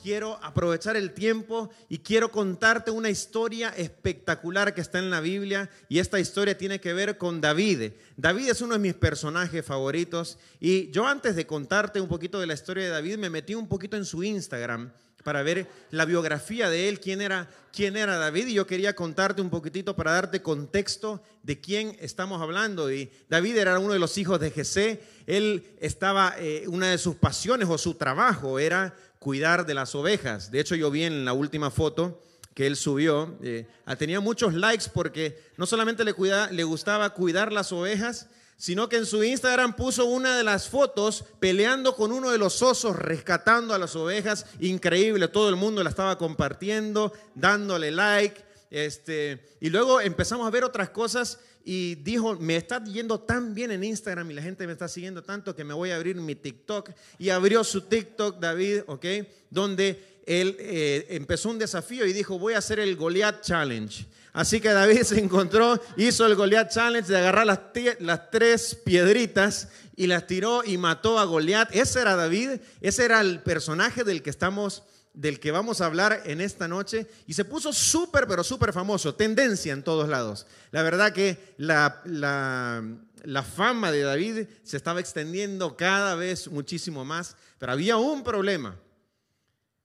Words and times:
quiero 0.00 0.38
aprovechar 0.42 0.96
el 0.96 1.12
tiempo 1.12 1.70
y 1.88 1.98
quiero 1.98 2.30
contarte 2.30 2.90
una 2.90 3.10
historia 3.10 3.70
espectacular 3.76 4.74
que 4.74 4.80
está 4.80 4.98
en 4.98 5.10
la 5.10 5.20
Biblia 5.20 5.68
y 5.88 5.98
esta 5.98 6.18
historia 6.18 6.56
tiene 6.56 6.80
que 6.80 6.94
ver 6.94 7.18
con 7.18 7.40
David. 7.40 7.92
David 8.16 8.48
es 8.48 8.62
uno 8.62 8.74
de 8.74 8.80
mis 8.80 8.94
personajes 8.94 9.64
favoritos 9.64 10.38
y 10.60 10.90
yo 10.90 11.06
antes 11.06 11.36
de 11.36 11.46
contarte 11.46 12.00
un 12.00 12.08
poquito 12.08 12.40
de 12.40 12.46
la 12.46 12.54
historia 12.54 12.84
de 12.84 12.90
David 12.90 13.18
me 13.18 13.30
metí 13.30 13.54
un 13.54 13.68
poquito 13.68 13.96
en 13.96 14.04
su 14.04 14.22
Instagram 14.22 14.90
para 15.24 15.42
ver 15.42 15.66
la 15.90 16.04
biografía 16.04 16.70
de 16.70 16.88
él, 16.88 17.00
quién 17.00 17.20
era, 17.20 17.50
quién 17.72 17.96
era 17.96 18.16
David 18.16 18.46
y 18.46 18.54
yo 18.54 18.66
quería 18.66 18.94
contarte 18.94 19.42
un 19.42 19.50
poquitito 19.50 19.94
para 19.94 20.12
darte 20.12 20.40
contexto 20.40 21.22
de 21.42 21.60
quién 21.60 21.96
estamos 22.00 22.40
hablando. 22.40 22.90
Y 22.90 23.10
David 23.28 23.58
era 23.58 23.78
uno 23.78 23.92
de 23.92 23.98
los 23.98 24.16
hijos 24.16 24.40
de 24.40 24.50
Jesé, 24.50 25.02
él 25.26 25.76
estaba, 25.80 26.34
eh, 26.38 26.64
una 26.68 26.90
de 26.90 26.98
sus 26.98 27.16
pasiones 27.16 27.68
o 27.68 27.76
su 27.76 27.94
trabajo 27.94 28.58
era 28.58 28.96
cuidar 29.18 29.66
de 29.66 29.74
las 29.74 29.94
ovejas. 29.94 30.50
De 30.50 30.60
hecho, 30.60 30.74
yo 30.74 30.90
vi 30.90 31.04
en 31.04 31.24
la 31.24 31.32
última 31.32 31.70
foto 31.70 32.22
que 32.54 32.66
él 32.66 32.76
subió, 32.76 33.38
eh, 33.42 33.68
tenía 33.98 34.20
muchos 34.20 34.52
likes 34.54 34.86
porque 34.92 35.40
no 35.56 35.64
solamente 35.64 36.04
le, 36.04 36.14
le 36.50 36.64
gustaba 36.64 37.10
cuidar 37.10 37.52
las 37.52 37.70
ovejas, 37.70 38.28
sino 38.56 38.88
que 38.88 38.96
en 38.96 39.06
su 39.06 39.22
Instagram 39.22 39.76
puso 39.76 40.06
una 40.06 40.36
de 40.36 40.42
las 40.42 40.68
fotos 40.68 41.24
peleando 41.38 41.94
con 41.94 42.10
uno 42.10 42.30
de 42.30 42.38
los 42.38 42.60
osos, 42.60 42.96
rescatando 42.96 43.72
a 43.72 43.78
las 43.78 43.94
ovejas. 43.94 44.46
Increíble, 44.58 45.28
todo 45.28 45.48
el 45.48 45.54
mundo 45.54 45.84
la 45.84 45.90
estaba 45.90 46.18
compartiendo, 46.18 47.12
dándole 47.36 47.92
like. 47.92 48.47
Este, 48.70 49.40
y 49.60 49.70
luego 49.70 50.00
empezamos 50.00 50.46
a 50.46 50.50
ver 50.50 50.64
otras 50.64 50.90
cosas 50.90 51.38
y 51.64 51.96
dijo, 51.96 52.36
me 52.36 52.56
está 52.56 52.82
yendo 52.84 53.20
tan 53.20 53.54
bien 53.54 53.70
en 53.70 53.84
Instagram 53.84 54.30
y 54.30 54.34
la 54.34 54.42
gente 54.42 54.66
me 54.66 54.72
está 54.72 54.88
siguiendo 54.88 55.22
tanto 55.22 55.54
que 55.54 55.64
me 55.64 55.74
voy 55.74 55.90
a 55.90 55.96
abrir 55.96 56.16
mi 56.16 56.34
TikTok. 56.34 56.90
Y 57.18 57.30
abrió 57.30 57.62
su 57.64 57.82
TikTok, 57.82 58.38
David, 58.38 58.82
¿ok? 58.86 59.04
Donde 59.50 60.20
él 60.26 60.56
eh, 60.58 61.06
empezó 61.10 61.50
un 61.50 61.58
desafío 61.58 62.06
y 62.06 62.12
dijo, 62.12 62.38
voy 62.38 62.54
a 62.54 62.58
hacer 62.58 62.80
el 62.80 62.96
Goliath 62.96 63.42
Challenge. 63.42 64.06
Así 64.32 64.60
que 64.60 64.68
David 64.68 65.02
se 65.02 65.18
encontró, 65.18 65.80
hizo 65.96 66.26
el 66.26 66.36
Goliath 66.36 66.70
Challenge 66.70 67.08
de 67.08 67.18
agarrar 67.18 67.46
las, 67.46 67.60
las 67.98 68.30
tres 68.30 68.74
piedritas 68.84 69.68
y 69.96 70.06
las 70.06 70.26
tiró 70.26 70.62
y 70.64 70.78
mató 70.78 71.18
a 71.18 71.24
Goliath. 71.24 71.74
Ese 71.74 72.00
era 72.00 72.14
David, 72.14 72.60
ese 72.80 73.04
era 73.04 73.20
el 73.20 73.40
personaje 73.40 74.04
del 74.04 74.22
que 74.22 74.30
estamos 74.30 74.84
del 75.18 75.40
que 75.40 75.50
vamos 75.50 75.80
a 75.80 75.86
hablar 75.86 76.22
en 76.26 76.40
esta 76.40 76.68
noche 76.68 77.08
y 77.26 77.34
se 77.34 77.44
puso 77.44 77.72
súper, 77.72 78.28
pero 78.28 78.44
súper 78.44 78.72
famoso, 78.72 79.16
tendencia 79.16 79.72
en 79.72 79.82
todos 79.82 80.08
lados. 80.08 80.46
La 80.70 80.84
verdad 80.84 81.12
que 81.12 81.54
la, 81.56 82.00
la, 82.04 83.42
fama 83.42 83.90
de 83.90 84.02
David 84.02 84.46
se 84.62 84.76
estaba 84.76 85.00
extendiendo 85.00 85.76
cada 85.76 86.14
vez 86.14 86.46
muchísimo 86.46 87.04
más, 87.04 87.36
pero 87.58 87.72
había 87.72 87.96
un 87.96 88.22
problema, 88.22 88.76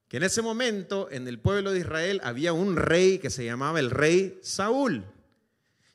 que 0.07 0.17
en 0.17 0.23
ese 0.23 0.43
momento 0.43 1.07
en 1.09 1.27
el 1.27 1.39
pueblo 1.39 1.71
de 1.71 1.79
Israel 1.79 2.21
había 2.23 2.53
un 2.53 2.75
rey 2.75 3.17
que 3.17 3.31
se 3.31 3.43
llamaba 3.43 3.79
el 3.79 3.89
rey 3.89 4.39
Saúl. 4.43 5.03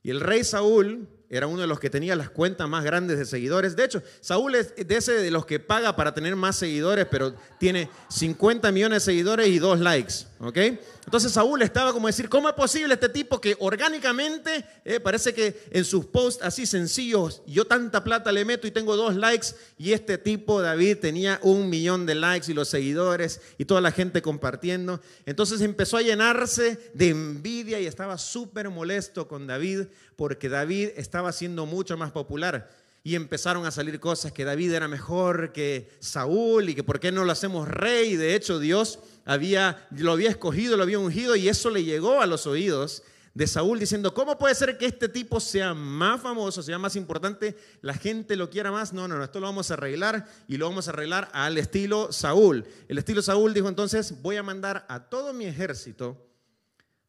Y 0.02 0.10
el 0.10 0.20
rey 0.20 0.42
Saúl 0.42 1.08
era 1.30 1.46
uno 1.46 1.60
de 1.60 1.66
los 1.66 1.78
que 1.78 1.90
tenía 1.90 2.16
las 2.16 2.30
cuentas 2.30 2.68
más 2.68 2.84
grandes 2.84 3.18
de 3.18 3.26
seguidores. 3.26 3.76
De 3.76 3.84
hecho, 3.84 4.02
Saúl 4.20 4.54
es 4.54 4.74
de 4.74 4.96
ese 4.96 5.12
de 5.12 5.30
los 5.30 5.44
que 5.44 5.60
paga 5.60 5.94
para 5.94 6.14
tener 6.14 6.34
más 6.36 6.56
seguidores, 6.56 7.06
pero 7.10 7.34
tiene 7.58 7.90
50 8.08 8.72
millones 8.72 9.04
de 9.04 9.12
seguidores 9.12 9.48
y 9.48 9.58
dos 9.58 9.78
likes. 9.80 10.14
¿Ok? 10.40 10.56
Entonces 11.04 11.32
Saúl 11.32 11.62
estaba 11.62 11.92
como 11.92 12.06
decir, 12.06 12.28
¿cómo 12.28 12.48
es 12.48 12.54
posible 12.54 12.94
este 12.94 13.08
tipo 13.08 13.40
que 13.40 13.56
orgánicamente, 13.58 14.64
eh, 14.84 15.00
parece 15.00 15.34
que 15.34 15.62
en 15.70 15.84
sus 15.84 16.06
posts 16.06 16.44
así 16.44 16.66
sencillos, 16.66 17.42
yo 17.46 17.66
tanta 17.66 18.04
plata 18.04 18.30
le 18.30 18.44
meto 18.44 18.66
y 18.66 18.70
tengo 18.70 18.96
dos 18.96 19.16
likes, 19.16 19.48
y 19.76 19.92
este 19.92 20.18
tipo, 20.18 20.60
David, 20.60 20.98
tenía 20.98 21.40
un 21.42 21.68
millón 21.68 22.06
de 22.06 22.14
likes 22.14 22.50
y 22.50 22.54
los 22.54 22.68
seguidores 22.68 23.40
y 23.58 23.64
toda 23.64 23.80
la 23.80 23.92
gente 23.92 24.22
compartiendo. 24.22 25.00
Entonces 25.26 25.60
empezó 25.60 25.96
a 25.96 26.02
llenarse 26.02 26.90
de 26.94 27.08
envidia 27.08 27.80
y 27.80 27.86
estaba 27.86 28.18
súper 28.18 28.70
molesto 28.70 29.28
con 29.28 29.46
David 29.46 29.86
porque 30.16 30.48
David 30.48 30.90
estaba 30.96 31.32
siendo 31.32 31.66
mucho 31.66 31.96
más 31.96 32.12
popular 32.12 32.68
y 33.04 33.14
empezaron 33.14 33.64
a 33.64 33.70
salir 33.70 34.00
cosas 34.00 34.32
que 34.32 34.44
David 34.44 34.72
era 34.72 34.88
mejor 34.88 35.52
que 35.52 35.88
Saúl 36.00 36.68
y 36.68 36.74
que 36.74 36.82
por 36.82 37.00
qué 37.00 37.12
no 37.12 37.24
lo 37.24 37.32
hacemos 37.32 37.66
rey. 37.66 38.16
De 38.16 38.34
hecho, 38.34 38.58
Dios 38.58 38.98
había, 39.28 39.86
lo 39.90 40.12
había 40.12 40.30
escogido, 40.30 40.78
lo 40.78 40.84
había 40.84 40.98
ungido 40.98 41.36
y 41.36 41.50
eso 41.50 41.68
le 41.68 41.84
llegó 41.84 42.22
a 42.22 42.26
los 42.26 42.46
oídos 42.46 43.02
de 43.34 43.46
Saúl 43.46 43.78
diciendo, 43.78 44.14
¿cómo 44.14 44.38
puede 44.38 44.54
ser 44.54 44.78
que 44.78 44.86
este 44.86 45.06
tipo 45.06 45.38
sea 45.38 45.74
más 45.74 46.22
famoso, 46.22 46.62
sea 46.62 46.78
más 46.78 46.96
importante, 46.96 47.54
la 47.82 47.92
gente 47.92 48.36
lo 48.36 48.48
quiera 48.48 48.72
más? 48.72 48.94
No, 48.94 49.06
no, 49.06 49.18
no, 49.18 49.24
esto 49.24 49.38
lo 49.38 49.46
vamos 49.46 49.70
a 49.70 49.74
arreglar 49.74 50.26
y 50.48 50.56
lo 50.56 50.66
vamos 50.66 50.88
a 50.88 50.92
arreglar 50.92 51.28
al 51.34 51.58
estilo 51.58 52.10
Saúl. 52.10 52.64
El 52.88 52.96
estilo 52.96 53.20
Saúl 53.20 53.52
dijo 53.52 53.68
entonces, 53.68 54.22
voy 54.22 54.36
a 54.36 54.42
mandar 54.42 54.86
a 54.88 55.10
todo 55.10 55.34
mi 55.34 55.44
ejército 55.44 56.26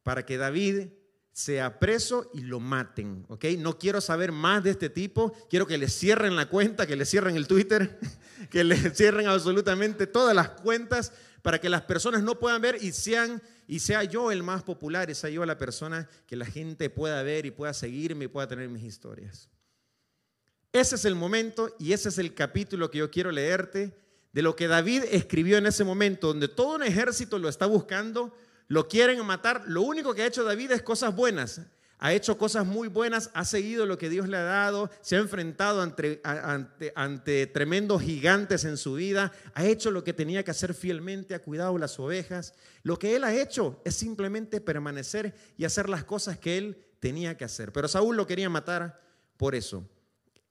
para 0.02 0.26
que 0.26 0.36
David 0.36 0.88
sea 1.32 1.78
preso 1.78 2.30
y 2.34 2.42
lo 2.42 2.60
maten, 2.60 3.24
¿ok? 3.28 3.46
No 3.58 3.78
quiero 3.78 4.02
saber 4.02 4.30
más 4.30 4.62
de 4.62 4.72
este 4.72 4.90
tipo, 4.90 5.32
quiero 5.48 5.66
que 5.66 5.78
le 5.78 5.88
cierren 5.88 6.36
la 6.36 6.50
cuenta, 6.50 6.86
que 6.86 6.96
le 6.96 7.06
cierren 7.06 7.36
el 7.36 7.46
Twitter, 7.46 7.98
que 8.50 8.62
le 8.62 8.76
cierren 8.90 9.26
absolutamente 9.26 10.06
todas 10.06 10.36
las 10.36 10.50
cuentas 10.50 11.12
para 11.42 11.60
que 11.60 11.68
las 11.68 11.82
personas 11.82 12.22
no 12.22 12.38
puedan 12.38 12.60
ver 12.60 12.78
y 12.80 12.92
sean 12.92 13.42
y 13.66 13.80
sea 13.80 14.02
yo 14.04 14.32
el 14.32 14.42
más 14.42 14.62
popular, 14.62 15.10
y 15.10 15.14
sea 15.14 15.30
yo 15.30 15.44
la 15.46 15.56
persona 15.56 16.08
que 16.26 16.36
la 16.36 16.46
gente 16.46 16.90
pueda 16.90 17.22
ver 17.22 17.46
y 17.46 17.52
pueda 17.52 17.72
seguirme 17.72 18.24
y 18.24 18.28
pueda 18.28 18.48
tener 18.48 18.68
mis 18.68 18.82
historias. 18.82 19.48
Ese 20.72 20.96
es 20.96 21.04
el 21.04 21.14
momento 21.14 21.74
y 21.78 21.92
ese 21.92 22.08
es 22.08 22.18
el 22.18 22.34
capítulo 22.34 22.90
que 22.90 22.98
yo 22.98 23.10
quiero 23.10 23.30
leerte 23.30 23.96
de 24.32 24.42
lo 24.42 24.56
que 24.56 24.68
David 24.68 25.04
escribió 25.10 25.56
en 25.58 25.66
ese 25.66 25.84
momento, 25.84 26.28
donde 26.28 26.48
todo 26.48 26.76
un 26.76 26.82
ejército 26.82 27.38
lo 27.38 27.48
está 27.48 27.66
buscando 27.66 28.34
lo 28.70 28.86
quieren 28.86 29.26
matar. 29.26 29.64
Lo 29.66 29.82
único 29.82 30.14
que 30.14 30.22
ha 30.22 30.26
hecho 30.26 30.44
David 30.44 30.70
es 30.70 30.82
cosas 30.82 31.14
buenas. 31.14 31.60
Ha 32.02 32.14
hecho 32.14 32.38
cosas 32.38 32.66
muy 32.66 32.88
buenas, 32.88 33.30
ha 33.34 33.44
seguido 33.44 33.84
lo 33.84 33.98
que 33.98 34.08
Dios 34.08 34.26
le 34.26 34.38
ha 34.38 34.42
dado, 34.42 34.90
se 35.02 35.16
ha 35.16 35.18
enfrentado 35.18 35.82
ante, 35.82 36.22
ante, 36.94 37.46
tremendos 37.46 38.00
gigantes 38.00 38.64
en 38.64 38.78
su 38.78 38.94
vida, 38.94 39.32
ha 39.52 39.66
hecho 39.66 39.90
lo 39.90 40.02
que 40.02 40.14
tenía 40.14 40.42
que 40.42 40.50
hacer 40.50 40.72
fielmente, 40.72 41.34
ha 41.34 41.42
cuidado 41.42 41.76
las 41.76 42.00
ovejas. 42.00 42.54
Lo 42.82 42.98
que 42.98 43.16
él 43.16 43.24
ha 43.24 43.34
hecho 43.34 43.82
es 43.84 43.96
simplemente 43.96 44.62
permanecer 44.62 45.34
y 45.58 45.66
hacer 45.66 45.90
las 45.90 46.02
cosas 46.04 46.38
que 46.38 46.56
él 46.56 46.78
tenía 47.00 47.36
que 47.36 47.44
hacer. 47.44 47.70
Pero 47.70 47.86
Saúl 47.86 48.16
lo 48.16 48.26
quería 48.26 48.48
matar 48.48 48.98
por 49.36 49.54
eso. 49.54 49.86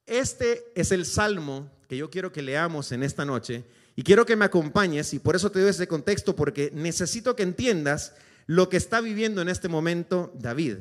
Este 0.05 0.71
es 0.75 0.91
el 0.91 1.03
salmo 1.03 1.71
que 1.87 1.97
yo 1.97 2.11
quiero 2.11 2.31
que 2.31 2.43
leamos 2.43 2.91
en 2.91 3.01
esta 3.01 3.25
noche 3.25 3.65
y 3.95 4.03
quiero 4.03 4.23
que 4.23 4.35
me 4.35 4.45
acompañes, 4.45 5.15
y 5.15 5.19
por 5.19 5.35
eso 5.35 5.51
te 5.51 5.59
doy 5.59 5.71
ese 5.71 5.87
contexto, 5.87 6.35
porque 6.35 6.71
necesito 6.75 7.35
que 7.35 7.43
entiendas 7.43 8.13
lo 8.45 8.69
que 8.69 8.77
está 8.77 9.01
viviendo 9.01 9.41
en 9.41 9.49
este 9.49 9.67
momento 9.67 10.31
David. 10.35 10.77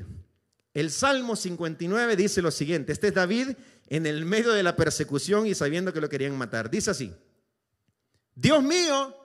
El 0.78 0.91
Salmo 0.91 1.34
59 1.34 2.15
dice 2.15 2.41
lo 2.41 2.50
siguiente, 2.50 2.93
este 2.93 3.09
es 3.09 3.15
David 3.15 3.56
en 3.89 4.06
el 4.06 4.25
medio 4.25 4.53
de 4.53 4.62
la 4.62 4.77
persecución 4.77 5.47
y 5.47 5.55
sabiendo 5.55 5.93
que 5.93 6.00
lo 6.00 6.09
querían 6.09 6.39
matar. 6.39 6.71
Dice 6.71 6.93
así, 6.93 7.12
Dios 8.37 8.62
mío, 8.62 9.17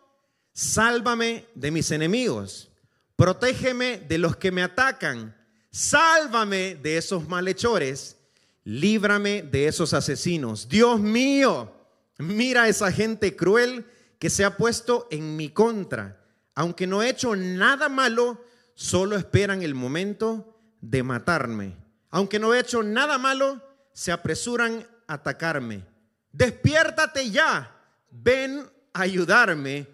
sálvame 0.52 1.46
de 1.54 1.70
mis 1.70 1.92
enemigos, 1.92 2.72
protégeme 3.16 4.00
de 4.00 4.18
los 4.18 4.36
que 4.36 4.52
me 4.52 4.64
atacan, 4.64 5.36
sálvame 5.70 6.76
de 6.76 6.98
esos 6.98 7.28
malhechores, 7.28 8.18
líbrame 8.64 9.44
de 9.44 9.68
esos 9.68 9.94
asesinos. 9.94 10.68
Dios 10.68 11.00
mío, 11.00 11.72
Mira 12.18 12.64
a 12.64 12.68
esa 12.70 12.92
gente 12.92 13.36
cruel 13.36 13.86
que 14.20 14.30
se 14.30 14.46
ha 14.46 14.58
puesto 14.58 15.08
en 15.12 15.36
mi 15.36 15.50
contra. 15.50 16.24
Aunque 16.56 16.86
no 16.88 17.02
he 17.02 17.10
hecho 17.10 17.36
nada 17.36 17.90
malo, 17.90 18.44
solo 18.76 19.18
esperan 19.18 19.64
el 19.64 19.74
momento 19.74 20.53
de 20.84 21.02
matarme. 21.02 21.78
Aunque 22.10 22.40
no 22.40 22.54
he 22.54 22.60
hecho 22.60 22.84
nada 22.84 23.18
malo, 23.18 23.62
se 23.94 24.12
apresuran 24.12 24.86
a 25.08 25.14
atacarme. 25.14 25.86
Despiértate 26.32 27.32
ya, 27.32 27.72
ven 28.12 28.70
a 28.92 29.02
ayudarme. 29.02 29.88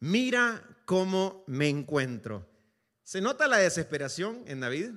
Mira 0.00 0.62
cómo 0.84 1.44
me 1.46 1.68
encuentro. 1.68 2.46
¿Se 3.02 3.20
nota 3.20 3.48
la 3.48 3.56
desesperación 3.56 4.42
en 4.46 4.60
David? 4.60 4.90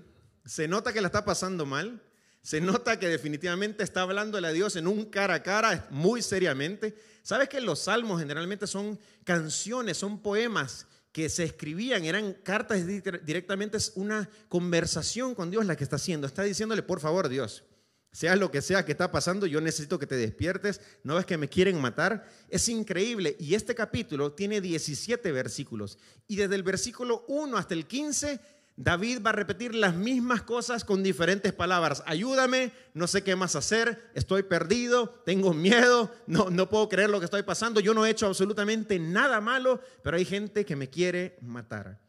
¿Se 0.46 0.68
nota 0.68 0.92
que 0.92 1.02
la 1.02 1.08
está 1.08 1.24
pasando 1.24 1.66
mal? 1.66 2.02
Se 2.42 2.60
nota 2.62 3.00
que 3.00 3.08
definitivamente 3.08 3.84
está 3.84 4.02
hablando 4.02 4.38
a 4.38 4.52
Dios 4.52 4.76
en 4.76 4.88
un 4.88 5.06
cara 5.06 5.36
a 5.36 5.44
cara, 5.44 5.88
muy 5.90 6.22
seriamente. 6.22 6.96
¿Sabes 7.24 7.50
que 7.50 7.62
los 7.62 7.80
salmos 7.80 8.20
generalmente 8.20 8.68
son 8.68 9.00
canciones, 9.24 9.98
son 9.98 10.22
poemas 10.22 10.88
que 11.18 11.30
se 11.30 11.46
escribían, 11.46 12.06
eran 12.06 12.32
cartas 12.44 12.86
directamente, 12.86 13.76
es 13.76 13.94
una 13.96 14.30
conversación 14.50 15.34
con 15.34 15.50
Dios 15.50 15.66
la 15.66 15.76
que 15.76 15.84
está 15.84 15.96
haciendo. 15.96 16.28
Está 16.28 16.44
diciéndole, 16.44 16.84
por 16.84 17.00
favor, 17.00 17.28
Dios, 17.28 17.64
sea 18.12 18.36
lo 18.36 18.52
que 18.52 18.62
sea 18.62 18.86
que 18.86 18.92
está 18.92 19.12
pasando, 19.12 19.48
yo 19.48 19.60
necesito 19.60 19.98
que 19.98 20.06
te 20.06 20.16
despiertes, 20.16 20.80
no 21.02 21.16
ves 21.16 21.26
que 21.26 21.40
me 21.40 21.50
quieren 21.50 21.82
matar. 21.82 22.30
Es 22.50 22.70
increíble. 22.70 23.36
Y 23.40 23.56
este 23.56 23.74
capítulo 23.74 24.34
tiene 24.34 24.62
17 24.62 25.32
versículos. 25.32 25.98
Y 26.28 26.36
desde 26.36 26.54
el 26.54 26.62
versículo 26.62 27.26
1 27.28 27.58
hasta 27.58 27.74
el 27.74 27.88
15, 27.88 28.40
David 28.80 29.24
va 29.26 29.32
a 29.32 29.34
repetir 29.34 29.74
las 29.74 29.96
mismas 29.96 30.44
cosas 30.44 30.86
con 30.86 31.02
diferentes 31.02 31.52
palabras. 31.52 32.04
Ayúdame, 32.06 32.72
no 32.94 33.08
sé 33.08 33.24
qué 33.24 33.36
más 33.36 33.56
hacer, 33.56 34.12
estoy 34.14 34.44
perdido, 34.44 35.10
tengo 35.26 35.52
miedo, 35.56 36.14
no, 36.28 36.52
no 36.52 36.70
puedo 36.70 36.88
creer 36.88 37.10
lo 37.10 37.18
que 37.18 37.26
estoy 37.26 37.42
pasando, 37.42 37.80
yo 37.80 37.96
no 37.96 38.06
he 38.06 38.12
hecho 38.12 38.28
absolutamente 38.28 39.00
nada 39.00 39.42
malo, 39.42 39.82
pero 40.04 40.16
hay 40.16 40.26
gente 40.26 40.64
que 40.64 40.76
me 40.76 40.92
quiere 40.92 41.40
matar. 41.42 42.00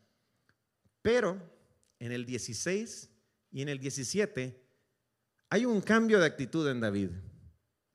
Pero 1.01 1.41
en 1.99 2.13
el 2.13 2.27
16 2.27 3.09
y 3.51 3.63
en 3.63 3.71
el 3.71 3.79
17 3.79 4.63
hay 5.49 5.65
un 5.65 5.81
cambio 5.81 6.21
de 6.21 6.27
actitud 6.27 6.69
en 6.69 6.81
David. 6.81 7.09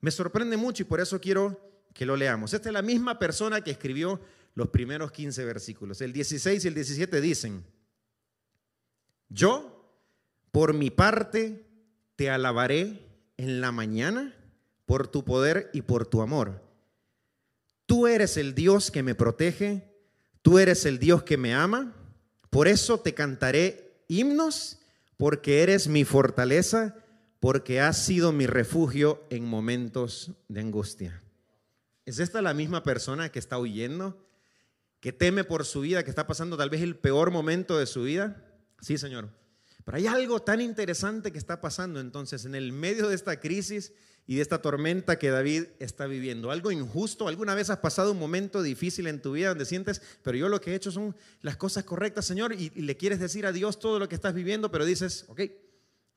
Me 0.00 0.10
sorprende 0.10 0.56
mucho 0.56 0.82
y 0.82 0.86
por 0.86 1.00
eso 1.00 1.20
quiero 1.20 1.86
que 1.94 2.04
lo 2.04 2.16
leamos. 2.16 2.52
Esta 2.52 2.70
es 2.70 2.72
la 2.72 2.82
misma 2.82 3.20
persona 3.20 3.60
que 3.60 3.70
escribió 3.70 4.20
los 4.56 4.68
primeros 4.70 5.12
15 5.12 5.44
versículos. 5.44 6.00
El 6.00 6.12
16 6.12 6.64
y 6.64 6.68
el 6.68 6.74
17 6.74 7.20
dicen, 7.20 7.64
yo, 9.34 9.90
por 10.52 10.72
mi 10.72 10.90
parte, 10.90 11.66
te 12.16 12.30
alabaré 12.30 13.06
en 13.36 13.60
la 13.60 13.72
mañana 13.72 14.34
por 14.86 15.08
tu 15.08 15.24
poder 15.24 15.70
y 15.72 15.82
por 15.82 16.06
tu 16.06 16.22
amor. 16.22 16.62
Tú 17.86 18.06
eres 18.06 18.36
el 18.36 18.54
Dios 18.54 18.90
que 18.90 19.02
me 19.02 19.14
protege, 19.14 19.92
tú 20.42 20.58
eres 20.58 20.86
el 20.86 20.98
Dios 20.98 21.22
que 21.24 21.36
me 21.36 21.54
ama, 21.54 21.94
por 22.48 22.68
eso 22.68 23.00
te 23.00 23.14
cantaré 23.14 24.04
himnos, 24.08 24.78
porque 25.16 25.62
eres 25.62 25.88
mi 25.88 26.04
fortaleza 26.04 26.96
porque 27.44 27.78
has 27.78 28.02
sido 28.02 28.32
mi 28.32 28.46
refugio 28.46 29.22
en 29.28 29.44
momentos 29.44 30.30
de 30.48 30.60
angustia. 30.60 31.22
¿Es 32.06 32.18
esta 32.18 32.40
la 32.40 32.54
misma 32.54 32.82
persona 32.82 33.30
que 33.30 33.38
está 33.38 33.58
huyendo? 33.58 34.26
¿Que 35.00 35.12
teme 35.12 35.44
por 35.44 35.66
su 35.66 35.82
vida? 35.82 36.04
¿Que 36.04 36.08
está 36.08 36.26
pasando 36.26 36.56
tal 36.56 36.70
vez 36.70 36.80
el 36.80 36.96
peor 36.96 37.30
momento 37.30 37.76
de 37.78 37.84
su 37.84 38.04
vida? 38.04 38.53
Sí, 38.84 38.98
Señor. 38.98 39.30
Pero 39.82 39.96
hay 39.96 40.06
algo 40.06 40.42
tan 40.42 40.60
interesante 40.60 41.32
que 41.32 41.38
está 41.38 41.62
pasando 41.62 42.00
entonces 42.00 42.44
en 42.44 42.54
el 42.54 42.70
medio 42.70 43.08
de 43.08 43.14
esta 43.14 43.40
crisis 43.40 43.92
y 44.26 44.36
de 44.36 44.42
esta 44.42 44.60
tormenta 44.60 45.18
que 45.18 45.30
David 45.30 45.64
está 45.78 46.06
viviendo. 46.06 46.50
Algo 46.50 46.70
injusto. 46.70 47.26
¿Alguna 47.26 47.54
vez 47.54 47.70
has 47.70 47.78
pasado 47.78 48.12
un 48.12 48.18
momento 48.18 48.62
difícil 48.62 49.06
en 49.06 49.22
tu 49.22 49.32
vida 49.32 49.48
donde 49.48 49.64
sientes, 49.64 50.02
pero 50.22 50.36
yo 50.36 50.50
lo 50.50 50.60
que 50.60 50.72
he 50.72 50.74
hecho 50.74 50.90
son 50.90 51.16
las 51.40 51.56
cosas 51.56 51.84
correctas, 51.84 52.26
Señor, 52.26 52.52
y, 52.52 52.68
le 52.70 52.96
quieres 52.98 53.20
decir 53.20 53.46
a 53.46 53.52
Dios 53.52 53.78
todo 53.78 53.98
lo 53.98 54.06
que 54.06 54.16
estás 54.16 54.34
viviendo, 54.34 54.70
pero 54.70 54.84
dices, 54.84 55.24
ok, 55.28 55.40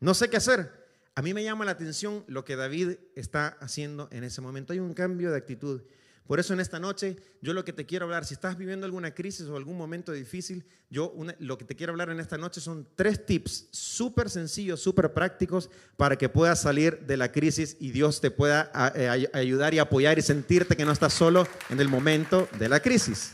no 0.02 0.14
sé 0.14 0.30
qué 0.30 0.36
hacer. 0.36 0.86
A 1.16 1.22
mí 1.22 1.34
me 1.34 1.46
llama 1.46 1.64
la 1.64 1.72
atención 1.72 2.26
lo 2.28 2.44
que 2.44 2.58
David 2.58 2.98
está 3.16 3.48
haciendo 3.62 4.10
en 4.12 4.26
ese 4.26 4.42
momento. 4.42 4.74
Hay 4.74 4.80
un 4.80 4.94
cambio 4.94 5.32
de 5.32 5.38
actitud. 5.38 5.84
Por 6.28 6.40
eso 6.42 6.54
en 6.54 6.60
esta 6.60 6.80
noche 6.80 7.16
yo 7.42 7.54
lo 7.54 7.64
que 7.64 7.72
te 7.72 7.86
quiero 7.86 8.06
hablar, 8.06 8.26
si 8.26 8.34
estás 8.34 8.58
viviendo 8.58 8.86
alguna 8.86 9.14
crisis 9.14 9.48
o 9.48 9.56
algún 9.56 9.78
momento 9.78 10.12
difícil, 10.12 10.66
yo 10.90 11.16
lo 11.40 11.58
que 11.58 11.64
te 11.64 11.76
quiero 11.76 11.92
hablar 11.92 12.10
en 12.10 12.20
esta 12.20 12.38
noche 12.38 12.60
son 12.60 12.86
tres 12.96 13.26
tips 13.26 13.70
súper 13.72 14.30
sencillos, 14.30 14.82
súper 14.82 15.14
prácticos 15.14 15.70
para 15.96 16.18
que 16.18 16.28
puedas 16.28 16.62
salir 16.62 17.00
de 17.06 17.16
la 17.16 17.32
crisis 17.32 17.78
y 17.80 17.92
Dios 17.92 18.20
te 18.20 18.30
pueda 18.30 18.72
eh, 18.96 19.30
ayudar 19.34 19.74
y 19.74 19.80
apoyar 19.80 20.20
y 20.20 20.22
sentirte 20.22 20.76
que 20.76 20.86
no 20.86 20.92
estás 20.92 21.14
solo 21.14 21.48
en 21.70 21.80
el 21.80 21.88
momento 21.88 22.50
de 22.60 22.68
la 22.68 22.82
crisis. 22.82 23.34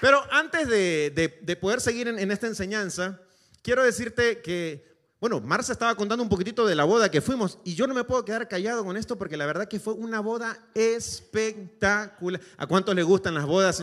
Pero 0.00 0.22
antes 0.32 0.68
de, 0.68 1.58
poder 1.60 1.80
seguir 1.80 2.08
en 2.08 2.30
esta 2.30 2.46
enseñanza, 2.46 3.20
quiero 3.62 3.82
decirte 3.82 4.40
que 4.40 4.95
bueno, 5.28 5.44
Marcia 5.44 5.72
estaba 5.72 5.92
contando 5.96 6.22
un 6.22 6.28
poquitito 6.28 6.64
de 6.66 6.76
la 6.76 6.84
boda 6.84 7.10
que 7.10 7.20
fuimos 7.20 7.58
y 7.64 7.74
yo 7.74 7.88
no 7.88 7.94
me 7.94 8.04
puedo 8.04 8.24
quedar 8.24 8.46
callado 8.46 8.84
con 8.84 8.96
esto 8.96 9.18
porque 9.18 9.36
la 9.36 9.44
verdad 9.44 9.66
que 9.66 9.80
fue 9.80 9.92
una 9.94 10.20
boda 10.20 10.56
espectacular. 10.72 12.40
¿A 12.56 12.68
cuántos 12.68 12.94
les 12.94 13.04
gustan 13.04 13.34
las 13.34 13.44
bodas? 13.44 13.82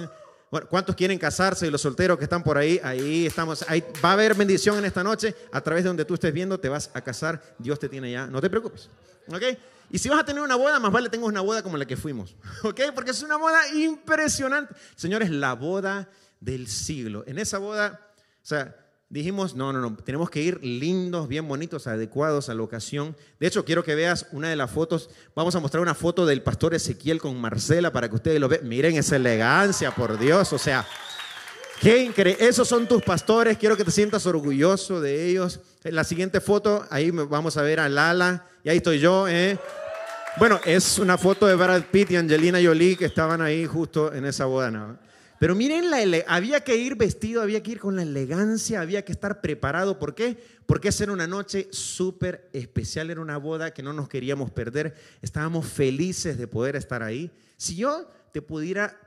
Bueno, 0.49 0.67
¿cuántos 0.69 0.95
quieren 0.95 1.19
casarse 1.19 1.67
y 1.67 1.69
los 1.69 1.81
solteros 1.81 2.17
que 2.17 2.23
están 2.23 2.43
por 2.43 2.57
ahí? 2.57 2.79
Ahí 2.81 3.25
estamos. 3.25 3.65
Ahí 3.67 3.83
va 4.01 4.11
a 4.11 4.13
haber 4.13 4.35
bendición 4.35 4.77
en 4.77 4.85
esta 4.85 5.03
noche. 5.03 5.35
A 5.51 5.59
través 5.59 5.83
de 5.83 5.89
donde 5.89 6.05
tú 6.05 6.13
estés 6.13 6.31
viendo, 6.31 6.57
te 6.57 6.69
vas 6.69 6.89
a 6.93 7.01
casar. 7.01 7.43
Dios 7.59 7.77
te 7.77 7.89
tiene 7.89 8.09
ya. 8.09 8.25
No 8.25 8.39
te 8.39 8.49
preocupes. 8.49 8.89
¿Ok? 9.27 9.43
Y 9.89 9.97
si 9.97 10.07
vas 10.07 10.21
a 10.21 10.23
tener 10.23 10.41
una 10.41 10.55
boda, 10.55 10.79
más 10.79 10.93
vale 10.93 11.09
tengo 11.09 11.27
una 11.27 11.41
boda 11.41 11.61
como 11.61 11.75
la 11.75 11.83
que 11.83 11.97
fuimos. 11.97 12.37
¿Ok? 12.63 12.79
Porque 12.95 13.11
es 13.11 13.21
una 13.21 13.35
boda 13.35 13.67
impresionante. 13.73 14.73
Señores, 14.95 15.29
la 15.29 15.55
boda 15.55 16.07
del 16.39 16.69
siglo. 16.69 17.25
En 17.27 17.37
esa 17.37 17.57
boda, 17.57 17.99
o 18.17 18.45
sea, 18.45 18.77
dijimos, 19.13 19.55
no, 19.55 19.71
no, 19.71 19.79
no, 19.79 19.95
tenemos 19.95 20.27
que 20.31 20.41
ir 20.41 20.59
lindos, 20.63 21.27
bien 21.27 21.47
bonitos, 21.47 21.85
adecuados 21.85 22.49
a 22.49 22.55
la 22.55 22.63
ocasión. 22.63 23.15
De 23.39 23.45
hecho, 23.45 23.63
quiero 23.63 23.83
que 23.83 23.93
veas 23.93 24.25
una 24.31 24.49
de 24.49 24.55
las 24.55 24.71
fotos. 24.71 25.07
Vamos 25.35 25.53
a 25.53 25.59
mostrar 25.59 25.83
una 25.83 25.93
foto 25.93 26.25
del 26.25 26.41
pastor 26.41 26.73
Ezequiel 26.73 27.21
con 27.21 27.39
Marcela 27.39 27.93
para 27.93 28.09
que 28.09 28.15
ustedes 28.15 28.39
lo 28.39 28.49
vean. 28.49 28.67
Miren 28.67 28.95
esa 28.95 29.15
elegancia, 29.15 29.91
por 29.91 30.17
Dios. 30.17 30.51
O 30.51 30.57
sea, 30.57 30.87
qué 31.79 32.03
increíble. 32.03 32.43
Esos 32.43 32.67
son 32.67 32.87
tus 32.87 33.03
pastores. 33.03 33.59
Quiero 33.59 33.77
que 33.77 33.83
te 33.83 33.91
sientas 33.91 34.25
orgulloso 34.25 34.99
de 34.99 35.29
ellos. 35.29 35.59
En 35.83 35.93
la 35.93 36.03
siguiente 36.03 36.41
foto, 36.41 36.83
ahí 36.89 37.11
vamos 37.11 37.55
a 37.57 37.61
ver 37.61 37.81
a 37.81 37.89
Lala. 37.89 38.47
Y 38.63 38.69
ahí 38.69 38.77
estoy 38.77 38.97
yo. 38.97 39.27
¿eh? 39.27 39.59
Bueno, 40.37 40.59
es 40.65 40.97
una 40.97 41.19
foto 41.19 41.45
de 41.45 41.53
Brad 41.53 41.83
Pitt 41.91 42.09
y 42.09 42.15
Angelina 42.15 42.57
Jolie 42.63 42.97
que 42.97 43.05
estaban 43.05 43.43
ahí 43.43 43.67
justo 43.67 44.11
en 44.11 44.25
esa 44.25 44.45
boda. 44.45 44.71
¿no? 44.71 44.97
Pero 45.43 45.55
miren, 45.55 45.91
había 46.25 46.61
que 46.61 46.77
ir 46.77 46.95
vestido, 46.95 47.41
había 47.41 47.61
que 47.61 47.71
ir 47.71 47.79
con 47.81 47.97
la 47.97 48.03
elegancia, 48.03 48.79
había 48.79 49.03
que 49.03 49.11
estar 49.11 49.41
preparado. 49.41 49.99
¿Por 49.99 50.15
qué? 50.15 50.37
Porque 50.65 50.87
esa 50.87 51.03
era 51.03 51.11
una 51.11 51.27
noche 51.27 51.67
súper 51.69 52.49
especial, 52.53 53.09
era 53.09 53.19
una 53.19 53.35
boda 53.35 53.73
que 53.73 53.83
no 53.83 53.91
nos 53.91 54.07
queríamos 54.07 54.51
perder. 54.51 54.95
Estábamos 55.21 55.67
felices 55.67 56.37
de 56.37 56.47
poder 56.47 56.77
estar 56.77 57.03
ahí. 57.03 57.29
Si 57.57 57.75
yo 57.75 58.09
te 58.31 58.41
pudiera 58.41 58.97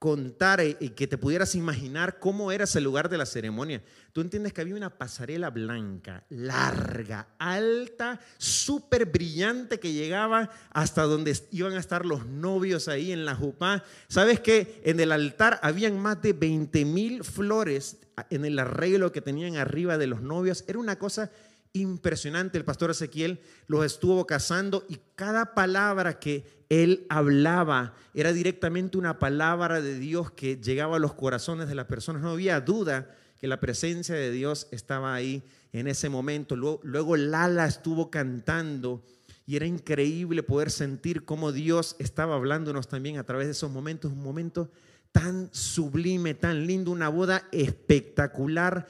contar 0.00 0.62
y 0.64 0.88
que 0.88 1.06
te 1.06 1.18
pudieras 1.18 1.54
imaginar 1.54 2.18
cómo 2.20 2.50
era 2.50 2.64
ese 2.64 2.80
lugar 2.80 3.10
de 3.10 3.18
la 3.18 3.26
ceremonia. 3.26 3.82
Tú 4.14 4.22
entiendes 4.22 4.54
que 4.54 4.62
había 4.62 4.74
una 4.74 4.96
pasarela 4.96 5.50
blanca, 5.50 6.24
larga, 6.30 7.28
alta, 7.38 8.18
súper 8.38 9.04
brillante 9.04 9.78
que 9.78 9.92
llegaba 9.92 10.48
hasta 10.70 11.02
donde 11.02 11.38
iban 11.50 11.74
a 11.74 11.78
estar 11.78 12.06
los 12.06 12.24
novios 12.24 12.88
ahí 12.88 13.12
en 13.12 13.26
la 13.26 13.34
jupá. 13.34 13.84
¿Sabes 14.08 14.40
que 14.40 14.80
en 14.86 15.00
el 15.00 15.12
altar 15.12 15.60
habían 15.62 15.98
más 15.98 16.22
de 16.22 16.32
20 16.32 16.82
mil 16.86 17.22
flores 17.22 17.98
en 18.30 18.46
el 18.46 18.58
arreglo 18.58 19.12
que 19.12 19.20
tenían 19.20 19.56
arriba 19.56 19.98
de 19.98 20.06
los 20.06 20.22
novios? 20.22 20.64
Era 20.66 20.78
una 20.78 20.98
cosa 20.98 21.30
impresionante. 21.72 22.58
El 22.58 22.64
pastor 22.64 22.90
Ezequiel 22.90 23.40
los 23.66 23.84
estuvo 23.84 24.26
casando 24.26 24.84
y 24.88 24.98
cada 25.14 25.54
palabra 25.54 26.18
que 26.18 26.44
él 26.68 27.06
hablaba 27.08 27.94
era 28.14 28.32
directamente 28.32 28.98
una 28.98 29.18
palabra 29.18 29.80
de 29.80 29.98
Dios 29.98 30.30
que 30.30 30.56
llegaba 30.56 30.96
a 30.96 31.00
los 31.00 31.14
corazones 31.14 31.68
de 31.68 31.74
las 31.74 31.86
personas. 31.86 32.22
No 32.22 32.30
había 32.30 32.60
duda 32.60 33.16
que 33.40 33.48
la 33.48 33.60
presencia 33.60 34.14
de 34.14 34.30
Dios 34.30 34.68
estaba 34.70 35.14
ahí 35.14 35.42
en 35.72 35.86
ese 35.86 36.08
momento. 36.08 36.56
Luego, 36.56 36.80
luego 36.82 37.16
Lala 37.16 37.66
estuvo 37.66 38.10
cantando 38.10 39.02
y 39.46 39.56
era 39.56 39.66
increíble 39.66 40.42
poder 40.42 40.70
sentir 40.70 41.24
cómo 41.24 41.50
Dios 41.50 41.96
estaba 41.98 42.36
hablándonos 42.36 42.88
también 42.88 43.18
a 43.18 43.24
través 43.24 43.46
de 43.46 43.52
esos 43.52 43.70
momentos, 43.70 44.12
un 44.12 44.22
momento 44.22 44.70
tan 45.12 45.48
sublime, 45.52 46.34
tan 46.34 46.66
lindo, 46.66 46.90
una 46.90 47.08
boda 47.08 47.48
espectacular, 47.52 48.86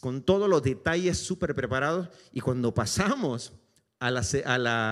con 0.00 0.22
todos 0.22 0.48
los 0.48 0.62
detalles 0.62 1.18
súper 1.18 1.54
preparados. 1.54 2.08
Y 2.32 2.40
cuando 2.40 2.74
pasamos 2.74 3.52
a 3.98 4.10
la, 4.10 4.22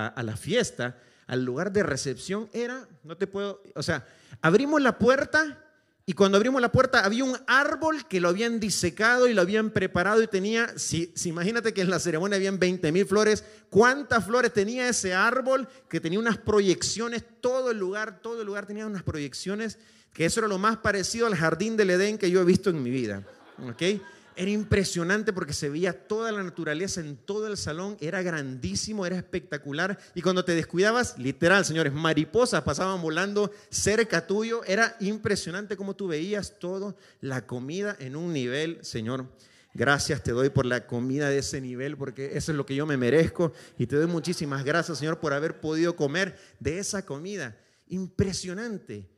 a, 0.07 0.23
la, 0.23 0.37
fiesta, 0.37 0.97
al 1.25 1.43
lugar 1.43 1.71
de 1.71 1.83
recepción, 1.83 2.49
era, 2.53 2.87
no 3.03 3.17
te 3.17 3.27
puedo, 3.27 3.61
o 3.75 3.83
sea, 3.83 4.05
abrimos 4.41 4.81
la 4.81 4.97
puerta 4.97 5.66
y 6.09 6.13
cuando 6.13 6.37
abrimos 6.37 6.61
la 6.61 6.71
puerta 6.71 7.03
había 7.03 7.25
un 7.25 7.37
árbol 7.47 8.07
que 8.07 8.21
lo 8.21 8.29
habían 8.29 8.61
disecado 8.61 9.27
y 9.27 9.33
lo 9.33 9.41
habían 9.41 9.71
preparado 9.71 10.23
y 10.23 10.27
tenía, 10.27 10.71
si, 10.77 11.11
si 11.15 11.27
imagínate 11.27 11.73
que 11.73 11.81
en 11.81 11.89
la 11.89 11.99
ceremonia 11.99 12.37
habían 12.37 12.57
20 12.57 12.93
mil 12.93 13.05
flores, 13.05 13.43
¿cuántas 13.69 14.25
flores 14.25 14.53
tenía 14.53 14.87
ese 14.87 15.13
árbol 15.13 15.67
que 15.89 15.99
tenía 15.99 16.17
unas 16.17 16.37
proyecciones? 16.37 17.25
Todo 17.41 17.71
el 17.71 17.77
lugar, 17.77 18.21
todo 18.21 18.39
el 18.39 18.47
lugar 18.47 18.65
tenía 18.65 18.87
unas 18.87 19.03
proyecciones 19.03 19.79
que 20.13 20.23
eso 20.23 20.39
era 20.39 20.47
lo 20.47 20.57
más 20.57 20.77
parecido 20.77 21.27
al 21.27 21.35
jardín 21.35 21.75
del 21.75 21.89
Edén 21.89 22.17
que 22.17 22.31
yo 22.31 22.39
he 22.39 22.45
visto 22.45 22.69
en 22.69 22.81
mi 22.81 22.89
vida. 22.89 23.23
¿ok? 23.69 24.01
Era 24.39 24.51
impresionante 24.51 25.33
porque 25.33 25.51
se 25.51 25.67
veía 25.67 26.07
toda 26.07 26.31
la 26.31 26.43
naturaleza 26.43 27.01
en 27.01 27.17
todo 27.17 27.47
el 27.47 27.57
salón, 27.57 27.97
era 27.99 28.21
grandísimo, 28.21 29.03
era 29.03 29.17
espectacular. 29.17 29.97
Y 30.13 30.21
cuando 30.21 30.45
te 30.45 30.53
descuidabas, 30.53 31.17
literal, 31.17 31.65
señores, 31.65 31.91
mariposas 31.91 32.61
pasaban 32.61 33.01
volando 33.01 33.51
cerca 33.71 34.27
tuyo. 34.27 34.63
Era 34.65 34.95
impresionante 34.99 35.75
como 35.75 35.95
tú 35.95 36.07
veías 36.07 36.59
todo, 36.59 36.95
la 37.19 37.47
comida 37.47 37.95
en 37.99 38.15
un 38.15 38.31
nivel, 38.31 38.77
Señor. 38.83 39.25
Gracias 39.73 40.21
te 40.21 40.33
doy 40.33 40.49
por 40.49 40.67
la 40.67 40.85
comida 40.85 41.29
de 41.29 41.39
ese 41.39 41.59
nivel, 41.59 41.97
porque 41.97 42.37
eso 42.37 42.51
es 42.51 42.57
lo 42.57 42.65
que 42.67 42.75
yo 42.75 42.85
me 42.85 42.95
merezco. 42.95 43.53
Y 43.79 43.87
te 43.87 43.95
doy 43.95 44.05
muchísimas 44.05 44.63
gracias, 44.63 44.99
Señor, 44.99 45.19
por 45.19 45.33
haber 45.33 45.59
podido 45.59 45.95
comer 45.95 46.37
de 46.59 46.77
esa 46.77 47.03
comida. 47.03 47.57
Impresionante 47.87 49.09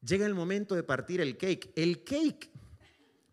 llega 0.00 0.26
el 0.26 0.34
momento 0.34 0.74
de 0.74 0.82
partir 0.82 1.20
el 1.20 1.36
cake. 1.36 1.72
El 1.76 2.02
cake 2.04 2.50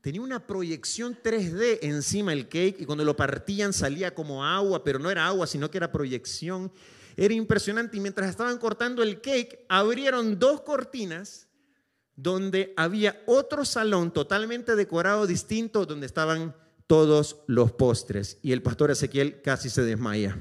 tenía 0.04 0.20
una 0.20 0.46
proyección 0.46 1.18
3D 1.24 1.80
encima 1.82 2.32
del 2.32 2.50
cake 2.50 2.76
y 2.82 2.86
cuando 2.86 3.06
lo 3.06 3.16
partían 3.16 3.72
salía 3.72 4.14
como 4.14 4.44
agua, 4.44 4.84
pero 4.84 5.00
no 5.00 5.10
era 5.10 5.26
agua, 5.26 5.48
sino 5.48 5.72
que 5.72 5.78
era 5.78 5.94
proyección. 5.94 6.74
Era 7.16 7.34
impresionante 7.34 7.96
y 7.96 8.02
mientras 8.02 8.30
estaban 8.30 8.58
cortando 8.58 9.02
el 9.02 9.22
cake, 9.22 9.66
abrieron 9.70 10.38
dos 10.38 10.60
cortinas 10.60 11.48
donde 12.18 12.74
había 12.76 13.24
otro 13.28 13.64
salón 13.64 14.12
totalmente 14.12 14.76
decorado 14.76 15.26
distinto 15.26 15.86
donde 15.86 16.06
estaban 16.06 16.54
todos 16.86 17.38
los 17.48 17.72
postres 17.72 18.40
y 18.42 18.52
el 18.52 18.62
pastor 18.62 18.92
Ezequiel 18.92 19.42
casi 19.42 19.70
se 19.70 19.84
desmaya. 19.84 20.38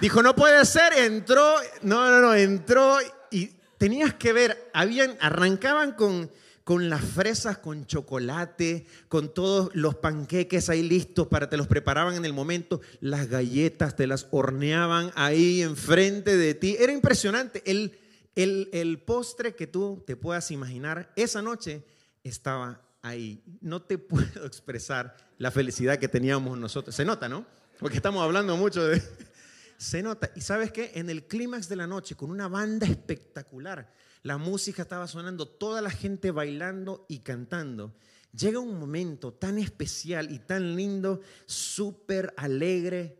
Dijo, 0.00 0.22
no 0.22 0.34
puede 0.34 0.64
ser, 0.64 0.94
entró, 0.94 1.56
no, 1.82 2.10
no, 2.10 2.22
no, 2.22 2.32
entró 2.32 2.96
y 3.30 3.48
tenías 3.76 4.14
que 4.14 4.32
ver, 4.32 4.70
habían, 4.72 5.18
arrancaban 5.20 5.92
con, 5.92 6.30
con 6.66 6.90
las 6.90 7.04
fresas, 7.04 7.58
con 7.58 7.86
chocolate, 7.86 8.88
con 9.06 9.32
todos 9.32 9.70
los 9.76 9.94
panqueques 9.94 10.68
ahí 10.68 10.82
listos 10.82 11.28
para 11.28 11.48
te 11.48 11.56
los 11.56 11.68
preparaban 11.68 12.16
en 12.16 12.24
el 12.24 12.32
momento, 12.32 12.80
las 12.98 13.28
galletas 13.28 13.94
te 13.94 14.08
las 14.08 14.26
horneaban 14.32 15.12
ahí 15.14 15.62
enfrente 15.62 16.36
de 16.36 16.54
ti. 16.54 16.76
Era 16.80 16.92
impresionante. 16.92 17.62
El, 17.66 17.96
el, 18.34 18.68
el 18.72 18.98
postre 18.98 19.54
que 19.54 19.68
tú 19.68 20.02
te 20.08 20.16
puedas 20.16 20.50
imaginar, 20.50 21.12
esa 21.14 21.40
noche 21.40 21.84
estaba 22.24 22.82
ahí. 23.00 23.44
No 23.60 23.82
te 23.82 23.96
puedo 23.98 24.44
expresar 24.44 25.16
la 25.38 25.52
felicidad 25.52 26.00
que 26.00 26.08
teníamos 26.08 26.58
nosotros. 26.58 26.96
Se 26.96 27.04
nota, 27.04 27.28
¿no? 27.28 27.46
Porque 27.78 27.98
estamos 27.98 28.24
hablando 28.24 28.56
mucho 28.56 28.84
de... 28.84 29.00
Se 29.78 30.02
nota. 30.02 30.32
Y 30.34 30.40
sabes 30.40 30.72
qué? 30.72 30.90
En 30.94 31.10
el 31.10 31.28
clímax 31.28 31.68
de 31.68 31.76
la 31.76 31.86
noche, 31.86 32.16
con 32.16 32.30
una 32.30 32.48
banda 32.48 32.88
espectacular, 32.88 33.88
la 34.22 34.38
música 34.38 34.82
estaba 34.82 35.06
sonando, 35.06 35.46
toda 35.46 35.80
la 35.80 35.90
gente 35.90 36.30
bailando 36.30 37.06
y 37.08 37.20
cantando. 37.20 37.94
Llega 38.32 38.58
un 38.58 38.78
momento 38.78 39.32
tan 39.32 39.58
especial 39.58 40.30
y 40.30 40.38
tan 40.38 40.76
lindo, 40.76 41.20
súper 41.46 42.34
alegre, 42.36 43.18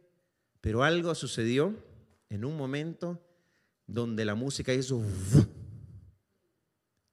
pero 0.60 0.82
algo 0.82 1.14
sucedió 1.14 1.74
en 2.28 2.44
un 2.44 2.56
momento 2.56 3.22
donde 3.86 4.24
la 4.24 4.34
música 4.34 4.74
hizo 4.74 5.02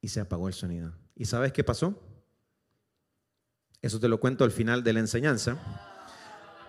y 0.01 0.07
se 0.09 0.19
apagó 0.19 0.47
el 0.47 0.53
sonido. 0.53 0.93
¿Y 1.15 1.25
sabes 1.25 1.53
qué 1.53 1.63
pasó? 1.63 1.97
Eso 3.81 3.99
te 3.99 4.07
lo 4.07 4.19
cuento 4.19 4.43
al 4.43 4.51
final 4.51 4.83
de 4.83 4.93
la 4.93 4.99
enseñanza. 4.99 5.57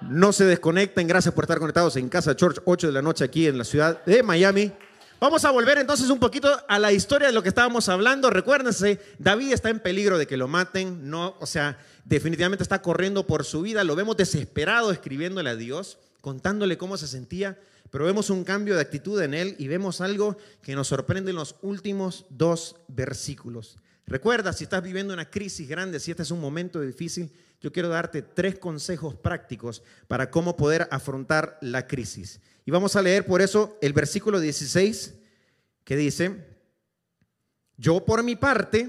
No 0.02 0.32
se 0.32 0.44
desconecten. 0.44 1.06
Gracias 1.06 1.34
por 1.34 1.44
estar 1.44 1.58
conectados 1.58 1.96
en 1.96 2.08
Casa 2.08 2.36
Church, 2.36 2.60
8 2.64 2.88
de 2.88 2.92
la 2.92 3.02
noche 3.02 3.24
aquí 3.24 3.46
en 3.46 3.56
la 3.56 3.64
ciudad 3.64 4.04
de 4.04 4.22
Miami. 4.22 4.72
Vamos 5.20 5.44
a 5.44 5.50
volver 5.50 5.78
entonces 5.78 6.10
un 6.10 6.18
poquito 6.18 6.50
a 6.68 6.78
la 6.78 6.92
historia 6.92 7.28
de 7.28 7.32
lo 7.32 7.42
que 7.42 7.48
estábamos 7.48 7.88
hablando. 7.88 8.30
Recuérdense, 8.30 9.00
David 9.18 9.52
está 9.52 9.70
en 9.70 9.80
peligro 9.80 10.18
de 10.18 10.26
que 10.26 10.36
lo 10.36 10.48
maten. 10.48 11.08
No, 11.08 11.36
o 11.40 11.46
sea, 11.46 11.78
definitivamente 12.04 12.62
está 12.62 12.82
corriendo 12.82 13.26
por 13.26 13.44
su 13.44 13.62
vida. 13.62 13.84
Lo 13.84 13.96
vemos 13.96 14.16
desesperado 14.16 14.90
escribiéndole 14.90 15.50
a 15.50 15.56
Dios, 15.56 15.98
contándole 16.20 16.76
cómo 16.76 16.96
se 16.96 17.06
sentía. 17.06 17.58
Pero 17.90 18.04
vemos 18.04 18.28
un 18.28 18.44
cambio 18.44 18.74
de 18.74 18.80
actitud 18.80 19.22
en 19.22 19.34
él 19.34 19.54
y 19.58 19.68
vemos 19.68 20.00
algo 20.00 20.36
que 20.62 20.74
nos 20.74 20.88
sorprende 20.88 21.30
en 21.30 21.36
los 21.36 21.54
últimos 21.62 22.26
dos 22.28 22.76
versículos. 22.88 23.78
Recuerda, 24.06 24.52
si 24.52 24.64
estás 24.64 24.82
viviendo 24.82 25.14
una 25.14 25.30
crisis 25.30 25.68
grande, 25.68 26.00
si 26.00 26.10
este 26.10 26.24
es 26.24 26.30
un 26.30 26.40
momento 26.40 26.80
difícil, 26.80 27.30
yo 27.62 27.72
quiero 27.72 27.88
darte 27.88 28.20
tres 28.20 28.58
consejos 28.58 29.14
prácticos 29.14 29.82
para 30.08 30.30
cómo 30.30 30.56
poder 30.56 30.88
afrontar 30.90 31.56
la 31.62 31.86
crisis. 31.86 32.40
Y 32.64 32.70
vamos 32.70 32.96
a 32.96 33.02
leer 33.02 33.26
por 33.26 33.42
eso 33.42 33.78
el 33.82 33.92
versículo 33.92 34.40
16 34.40 35.14
que 35.84 35.96
dice, 35.96 36.46
yo 37.76 38.04
por 38.04 38.22
mi 38.22 38.36
parte 38.36 38.88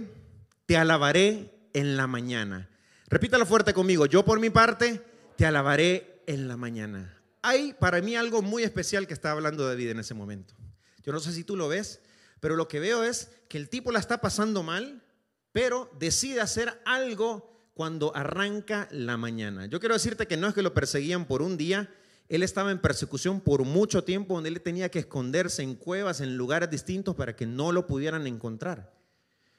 te 0.65 0.77
alabaré 0.77 1.51
en 1.73 1.97
la 1.97 2.07
mañana. 2.07 2.69
Repítalo 3.07 3.45
fuerte 3.45 3.73
conmigo, 3.73 4.05
yo 4.05 4.23
por 4.23 4.39
mi 4.39 4.49
parte 4.49 5.01
te 5.35 5.45
alabaré 5.45 6.23
en 6.25 6.47
la 6.47 6.57
mañana. 6.57 7.21
Hay 7.41 7.73
para 7.73 8.01
mí 8.01 8.15
algo 8.15 8.41
muy 8.41 8.63
especial 8.63 9.07
que 9.07 9.13
está 9.13 9.31
hablando 9.31 9.67
David 9.67 9.89
en 9.89 9.99
ese 9.99 10.13
momento. 10.13 10.55
Yo 11.03 11.11
no 11.11 11.19
sé 11.19 11.33
si 11.33 11.43
tú 11.43 11.55
lo 11.55 11.67
ves, 11.67 11.99
pero 12.39 12.55
lo 12.55 12.67
que 12.67 12.79
veo 12.79 13.03
es 13.03 13.29
que 13.47 13.57
el 13.57 13.69
tipo 13.69 13.91
la 13.91 13.99
está 13.99 14.21
pasando 14.21 14.63
mal, 14.63 15.03
pero 15.51 15.91
decide 15.99 16.41
hacer 16.41 16.81
algo 16.85 17.69
cuando 17.73 18.15
arranca 18.15 18.87
la 18.91 19.17
mañana. 19.17 19.67
Yo 19.67 19.79
quiero 19.79 19.95
decirte 19.95 20.27
que 20.27 20.37
no 20.37 20.47
es 20.47 20.53
que 20.53 20.61
lo 20.61 20.73
perseguían 20.73 21.25
por 21.25 21.41
un 21.41 21.57
día, 21.57 21.93
él 22.27 22.43
estaba 22.43 22.71
en 22.71 22.79
persecución 22.79 23.39
por 23.39 23.63
mucho 23.63 24.03
tiempo 24.03 24.33
donde 24.33 24.49
él 24.49 24.61
tenía 24.61 24.89
que 24.89 24.99
esconderse 24.99 25.61
en 25.61 25.75
cuevas, 25.75 26.21
en 26.21 26.37
lugares 26.37 26.69
distintos 26.69 27.15
para 27.15 27.35
que 27.35 27.45
no 27.45 27.71
lo 27.71 27.85
pudieran 27.85 28.25
encontrar. 28.25 28.93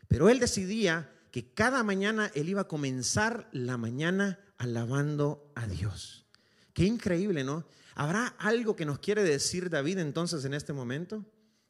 Pero 0.09 0.29
él 0.29 0.41
decidía 0.41 1.13
que 1.31 1.53
cada 1.53 1.83
mañana 1.83 2.31
él 2.35 2.49
iba 2.49 2.63
a 2.63 2.69
comenzar 2.69 3.49
la 3.53 3.77
mañana 3.77 4.41
alabando 4.59 5.53
a 5.55 5.67
Dios. 5.67 6.27
Qué 6.73 6.85
increíble, 6.85 7.45
¿no? 7.45 7.67
¿Habrá 7.95 8.27
algo 8.39 8.77
que 8.77 8.85
nos 8.85 8.99
quiere 8.99 9.23
decir 9.23 9.71
David 9.71 9.99
entonces 9.99 10.45
en 10.45 10.55
este 10.55 10.73
momento? 10.73 11.25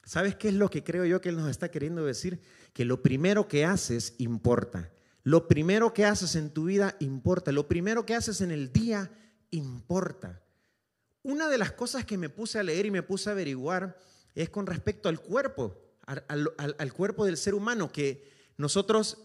¿Sabes 0.04 0.36
qué 0.36 0.48
es 0.48 0.54
lo 0.54 0.70
que 0.70 0.82
creo 0.82 1.04
yo 1.04 1.20
que 1.20 1.28
él 1.28 1.36
nos 1.36 1.50
está 1.50 1.70
queriendo 1.70 2.04
decir? 2.04 2.40
Que 2.72 2.84
lo 2.84 3.02
primero 3.02 3.48
que 3.48 3.64
haces 3.64 4.14
importa. 4.18 4.92
Lo 5.24 5.48
primero 5.48 5.92
que 5.92 6.04
haces 6.04 6.36
en 6.36 6.50
tu 6.50 6.64
vida 6.64 6.96
importa. 7.00 7.52
Lo 7.52 7.68
primero 7.68 8.06
que 8.06 8.14
haces 8.14 8.40
en 8.40 8.52
el 8.52 8.72
día 8.72 9.10
importa. 9.50 10.42
Una 11.26 11.48
de 11.48 11.58
las 11.58 11.72
cosas 11.72 12.04
que 12.04 12.16
me 12.16 12.28
puse 12.28 12.60
a 12.60 12.62
leer 12.62 12.86
y 12.86 12.92
me 12.92 13.02
puse 13.02 13.28
a 13.28 13.32
averiguar 13.32 13.98
es 14.36 14.48
con 14.48 14.64
respecto 14.64 15.08
al 15.08 15.18
cuerpo, 15.18 15.76
al, 16.06 16.92
cuerpo 16.92 17.24
del 17.24 17.36
ser 17.36 17.56
humano, 17.56 17.90
que 17.90 18.30
nosotros, 18.56 19.18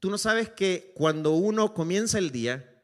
tú 0.00 0.10
no 0.10 0.18
sabes 0.18 0.48
que 0.48 0.92
cuando 0.96 1.30
uno 1.30 1.72
comienza 1.72 2.18
el 2.18 2.32
día, 2.32 2.82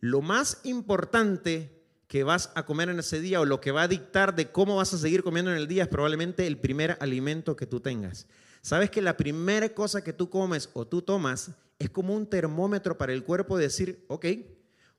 lo 0.00 0.22
más 0.22 0.58
importante 0.64 1.84
que 2.08 2.24
vas 2.24 2.50
a 2.56 2.66
comer 2.66 2.88
en 2.88 2.98
ese 2.98 3.20
día 3.20 3.40
o 3.40 3.44
lo 3.44 3.60
que 3.60 3.70
va 3.70 3.82
a 3.82 3.88
dictar 3.88 4.34
de 4.34 4.50
cómo 4.50 4.74
vas 4.74 4.92
a 4.92 4.98
seguir 4.98 5.22
comiendo 5.22 5.52
en 5.52 5.58
el 5.58 5.68
día 5.68 5.84
es 5.84 5.88
probablemente 5.88 6.48
el 6.48 6.58
primer 6.58 6.98
alimento 6.98 7.54
que 7.54 7.66
tú 7.68 7.78
tengas. 7.78 8.26
Sabes 8.60 8.90
que 8.90 9.02
la 9.02 9.16
primera 9.16 9.68
cosa 9.68 10.02
que 10.02 10.12
tú 10.12 10.30
comes 10.30 10.68
o 10.72 10.84
tú 10.84 11.00
tomas 11.00 11.52
es 11.78 11.90
como 11.90 12.16
un 12.16 12.28
termómetro 12.28 12.98
para 12.98 13.12
el 13.12 13.22
cuerpo 13.22 13.56
decir, 13.56 14.04
ok, 14.08 14.26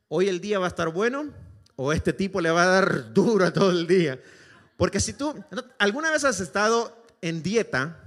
hoy 0.08 0.30
el 0.30 0.40
día 0.40 0.60
va 0.60 0.68
a 0.68 0.70
estar 0.70 0.94
bueno 0.94 1.34
o 1.82 1.94
este 1.94 2.12
tipo 2.12 2.42
le 2.42 2.52
va 2.52 2.64
a 2.64 2.68
dar 2.68 3.14
duro 3.14 3.54
todo 3.54 3.72
el 3.72 3.88
día. 3.88 4.22
Porque 4.76 5.00
si 5.00 5.14
tú, 5.14 5.34
alguna 5.78 6.12
vez 6.12 6.26
has 6.26 6.42
estado 6.42 7.06
en 7.22 7.42
dieta 7.42 8.04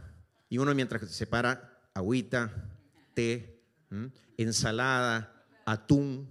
y 0.51 0.59
uno 0.59 0.75
mientras 0.75 1.01
se 1.01 1.09
separa 1.09 1.81
agüita, 1.95 2.53
té, 3.15 3.63
ensalada, 4.37 5.33
atún, 5.65 6.29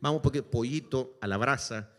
vamos 0.00 0.22
poquito, 0.22 0.48
pollito 0.48 1.18
a 1.20 1.26
la 1.26 1.36
brasa, 1.36 1.90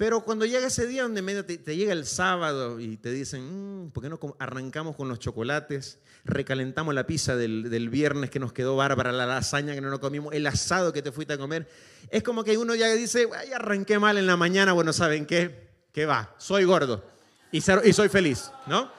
pero 0.00 0.22
cuando 0.22 0.46
llega 0.46 0.66
ese 0.66 0.86
día 0.86 1.02
donde 1.02 1.42
te, 1.42 1.76
llega 1.76 1.92
el 1.92 2.06
sábado 2.06 2.80
y 2.80 2.96
te 2.96 3.12
dicen, 3.12 3.84
mm, 3.84 3.90
¿por 3.90 4.02
qué 4.02 4.08
no 4.08 4.18
arrancamos 4.38 4.96
con 4.96 5.08
los 5.08 5.18
chocolates? 5.18 5.98
Recalentamos 6.24 6.94
la 6.94 7.06
pizza 7.06 7.36
del, 7.36 7.90
viernes 7.90 8.30
que 8.30 8.38
nos 8.38 8.54
quedó 8.54 8.76
bárbara, 8.76 9.12
la 9.12 9.26
lasaña 9.26 9.74
que 9.74 9.82
no 9.82 9.90
nos 9.90 9.98
comimos, 9.98 10.32
el 10.32 10.46
asado 10.46 10.94
que 10.94 11.02
te 11.02 11.12
fuiste 11.12 11.34
a 11.34 11.36
comer. 11.36 11.68
Es 12.08 12.22
como 12.22 12.44
que 12.44 12.56
uno 12.56 12.74
ya 12.74 12.86
dice, 12.94 13.28
ay, 13.36 13.52
arranqué 13.52 13.98
mal 13.98 14.16
en 14.16 14.26
la 14.26 14.38
mañana, 14.38 14.72
bueno, 14.72 14.94
¿saben 14.94 15.26
qué? 15.26 15.68
¿Qué 15.92 16.06
va? 16.06 16.34
Soy 16.38 16.64
gordo 16.64 17.04
y, 17.52 17.58
y 17.58 17.92
soy 17.92 18.08
feliz, 18.08 18.50
¿no? 18.66 18.90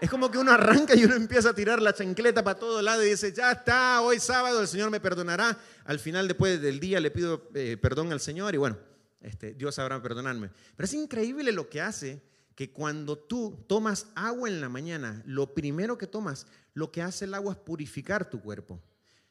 Es 0.00 0.08
como 0.08 0.30
que 0.30 0.38
uno 0.38 0.52
arranca 0.52 0.94
y 0.96 1.04
uno 1.04 1.16
empieza 1.16 1.50
a 1.50 1.54
tirar 1.54 1.82
la 1.82 1.92
chancleta 1.92 2.42
para 2.42 2.58
todo 2.58 2.80
lado 2.80 3.04
y 3.04 3.10
dice, 3.10 3.30
ya 3.30 3.52
está, 3.52 4.00
hoy 4.00 4.20
sábado 4.20 4.62
el 4.62 4.68
Señor 4.68 4.88
me 4.88 5.00
perdonará. 5.00 5.58
Al 5.84 5.98
final, 5.98 6.26
después 6.26 6.62
del 6.62 6.80
día, 6.80 6.98
le 6.98 7.10
pido 7.10 7.50
eh, 7.52 7.76
perdón 7.76 8.10
al 8.10 8.20
Señor 8.20 8.54
y 8.54 8.56
bueno, 8.56 8.78
este, 9.20 9.54
Dios 9.54 9.74
sabrá 9.74 10.00
perdonarme. 10.02 10.50
Pero 10.76 10.84
es 10.84 10.94
increíble 10.94 11.52
lo 11.52 11.68
que 11.68 11.80
hace 11.80 12.22
que 12.54 12.72
cuando 12.72 13.18
tú 13.18 13.64
tomas 13.68 14.06
agua 14.14 14.48
en 14.48 14.60
la 14.60 14.68
mañana, 14.68 15.22
lo 15.26 15.54
primero 15.54 15.98
que 15.98 16.06
tomas, 16.06 16.46
lo 16.72 16.90
que 16.90 17.02
hace 17.02 17.26
el 17.26 17.34
agua 17.34 17.52
es 17.52 17.58
purificar 17.58 18.30
tu 18.30 18.40
cuerpo. 18.40 18.80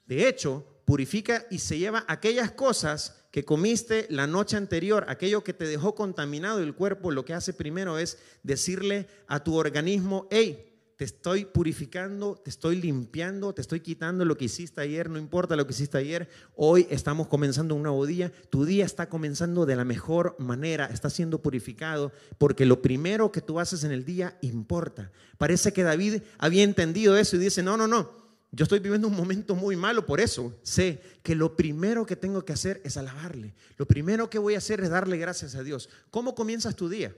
De 0.06 0.28
hecho, 0.28 0.64
purifica 0.86 1.46
y 1.50 1.58
se 1.58 1.80
lleva 1.80 2.06
aquellas 2.08 2.52
cosas 2.52 3.26
que 3.32 3.44
comiste 3.44 4.06
la 4.10 4.28
noche 4.28 4.56
anterior, 4.56 5.06
aquello 5.08 5.44
que 5.44 5.54
te 5.54 5.66
dejó 5.66 5.96
contaminado 5.96 6.60
el 6.60 6.76
cuerpo, 6.76 7.10
lo 7.10 7.26
que 7.26 7.34
hace 7.34 7.54
primero 7.54 7.98
es 7.98 8.20
decirle 8.44 9.08
a 9.28 9.44
tu 9.44 9.56
organismo, 9.56 10.28
hey, 10.30 10.75
te 10.96 11.04
estoy 11.04 11.46
purificando, 11.46 12.36
te 12.36 12.50
estoy 12.50 12.82
limpiando, 12.82 13.54
te 13.54 13.62
estoy 13.62 13.82
quitando 13.82 14.24
lo 14.24 14.38
que 14.38 14.46
hiciste 14.46 14.80
ayer, 14.80 15.10
no 15.10 15.20
importa 15.20 15.56
lo 15.56 15.68
que 15.68 15.74
hiciste 15.74 15.98
ayer, 15.98 16.30
hoy 16.56 16.88
estamos 16.90 17.28
comenzando 17.28 17.76
un 17.76 17.84
nuevo 17.84 18.06
día, 18.06 18.32
tu 18.50 18.64
día 18.64 18.86
está 18.86 19.10
comenzando 19.10 19.66
de 19.66 19.76
la 19.76 19.84
mejor 19.84 20.36
manera, 20.40 20.86
está 20.86 21.10
siendo 21.10 21.42
purificado, 21.42 22.14
porque 22.38 22.66
lo 22.66 22.82
primero 22.82 23.32
que 23.32 23.42
tú 23.42 23.60
haces 23.60 23.84
en 23.84 23.92
el 23.92 24.06
día 24.06 24.38
importa. 24.42 25.12
Parece 25.38 25.74
que 25.74 25.84
David 25.84 26.22
había 26.38 26.64
entendido 26.64 27.18
eso 27.18 27.36
y 27.36 27.40
dice, 27.40 27.62
no, 27.62 27.76
no, 27.76 27.88
no, 27.88 28.12
yo 28.52 28.64
estoy 28.64 28.80
viviendo 28.80 29.10
un 29.10 29.18
momento 29.18 29.54
muy 29.54 29.76
malo, 29.76 30.06
por 30.06 30.22
eso 30.22 30.58
sé 30.64 31.02
que 31.24 31.36
lo 31.36 31.58
primero 31.58 32.06
que 32.06 32.16
tengo 32.16 32.46
que 32.46 32.54
hacer 32.54 32.80
es 32.86 32.96
alabarle, 32.96 33.54
lo 33.76 33.86
primero 33.86 34.30
que 34.30 34.40
voy 34.40 34.56
a 34.56 34.60
hacer 34.60 34.80
es 34.80 34.90
darle 34.90 35.18
gracias 35.18 35.56
a 35.56 35.64
Dios. 35.64 35.90
¿Cómo 36.10 36.36
comienzas 36.36 36.74
tu 36.78 36.88
día? 36.88 37.14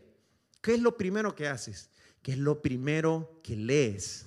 ¿Qué 0.61 0.73
es 0.73 0.81
lo 0.81 0.97
primero 0.97 1.35
que 1.35 1.47
haces? 1.47 1.91
¿Qué 2.27 2.33
es 2.33 2.39
lo 2.39 2.61
primero 2.61 3.39
que 3.41 3.55
lees? 3.55 4.25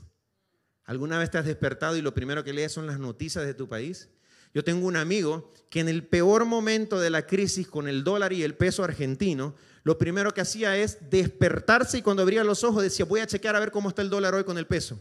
¿Alguna 0.86 1.18
vez 1.18 1.30
te 1.30 1.36
has 1.36 1.44
despertado 1.44 1.98
y 1.98 2.00
lo 2.00 2.14
primero 2.14 2.42
que 2.42 2.54
lees 2.54 2.72
son 2.72 2.86
las 2.86 2.98
noticias 2.98 3.44
de 3.44 3.52
tu 3.52 3.68
país? 3.68 4.08
Yo 4.54 4.64
tengo 4.64 4.86
un 4.86 4.96
amigo 4.96 5.52
que 5.68 5.80
en 5.80 5.88
el 5.90 6.06
peor 6.06 6.46
momento 6.46 6.98
de 6.98 7.10
la 7.10 7.26
crisis 7.26 7.68
con 7.68 7.88
el 7.88 8.02
dólar 8.02 8.32
y 8.32 8.42
el 8.42 8.54
peso 8.54 8.84
argentino, 8.84 9.54
lo 9.82 9.98
primero 9.98 10.32
que 10.32 10.40
hacía 10.40 10.78
es 10.78 11.10
despertarse 11.10 11.98
y 11.98 12.02
cuando 12.02 12.22
abría 12.22 12.42
los 12.42 12.64
ojos 12.64 12.82
decía, 12.82 13.04
voy 13.04 13.20
a 13.20 13.26
chequear 13.26 13.54
a 13.54 13.60
ver 13.60 13.70
cómo 13.70 13.90
está 13.90 14.00
el 14.00 14.08
dólar 14.08 14.34
hoy 14.34 14.44
con 14.44 14.56
el 14.56 14.66
peso. 14.66 14.98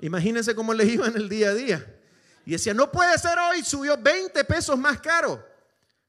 Imagínense 0.00 0.56
cómo 0.56 0.74
le 0.74 0.84
iba 0.92 1.06
en 1.06 1.14
el 1.14 1.28
día 1.28 1.50
a 1.50 1.54
día. 1.54 2.00
Y 2.44 2.50
decía, 2.50 2.74
no 2.74 2.90
puede 2.90 3.16
ser 3.16 3.38
hoy, 3.38 3.62
subió 3.62 3.96
20 3.96 4.42
pesos 4.42 4.76
más 4.76 5.00
caro. 5.00 5.40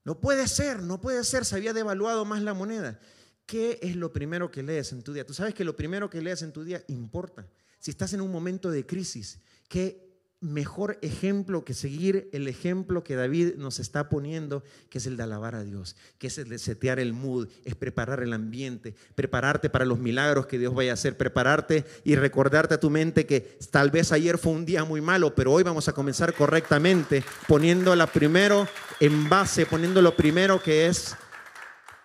No 0.03 0.19
puede 0.19 0.47
ser, 0.47 0.81
no 0.81 0.99
puede 0.99 1.23
ser, 1.23 1.45
se 1.45 1.55
había 1.55 1.71
devaluado 1.71 2.25
más 2.25 2.41
la 2.41 2.55
moneda. 2.55 2.99
¿Qué 3.47 3.79
es 3.81 3.95
lo 3.95 4.11
primero 4.11 4.51
que 4.51 4.61
lees 4.61 4.91
en 4.91 5.01
tu 5.01 5.13
día? 5.13 5.25
Tú 5.25 5.33
sabes 5.33 5.53
que 5.53 5.63
lo 5.63 5.75
primero 5.75 6.09
que 6.09 6.21
lees 6.21 6.41
en 6.41 6.51
tu 6.51 6.65
día 6.65 6.83
importa. 6.89 7.47
Si 7.79 7.91
estás 7.91 8.11
en 8.11 8.19
un 8.19 8.29
momento 8.29 8.69
de 8.69 8.85
crisis, 8.85 9.39
¿qué 9.69 10.05
mejor 10.41 10.99
ejemplo 11.01 11.63
que 11.63 11.73
seguir 11.73 12.29
el 12.33 12.49
ejemplo 12.49 13.05
que 13.05 13.15
David 13.15 13.55
nos 13.55 13.79
está 13.79 14.09
poniendo, 14.09 14.63
que 14.89 14.97
es 14.97 15.07
el 15.07 15.15
de 15.15 15.23
alabar 15.23 15.55
a 15.55 15.63
Dios, 15.63 15.95
que 16.17 16.27
es 16.27 16.37
el 16.37 16.49
de 16.49 16.59
setear 16.59 16.99
el 16.99 17.13
mood, 17.13 17.47
es 17.63 17.75
preparar 17.75 18.21
el 18.21 18.33
ambiente, 18.33 18.93
prepararte 19.15 19.69
para 19.69 19.85
los 19.85 19.97
milagros 19.97 20.45
que 20.45 20.59
Dios 20.59 20.75
vaya 20.75 20.91
a 20.91 20.95
hacer, 20.95 21.15
prepararte 21.15 21.85
y 22.03 22.15
recordarte 22.15 22.73
a 22.73 22.79
tu 22.81 22.89
mente 22.89 23.25
que 23.25 23.57
tal 23.71 23.91
vez 23.91 24.11
ayer 24.11 24.37
fue 24.37 24.51
un 24.51 24.65
día 24.65 24.83
muy 24.83 24.99
malo, 24.99 25.33
pero 25.33 25.53
hoy 25.53 25.63
vamos 25.63 25.87
a 25.87 25.93
comenzar 25.93 26.33
correctamente, 26.33 27.23
poniéndola 27.47 28.07
primero 28.07 28.67
en 28.99 29.29
base, 29.29 29.65
poniendo 29.65 30.01
lo 30.01 30.17
primero 30.17 30.61
que 30.61 30.87
es 30.87 31.15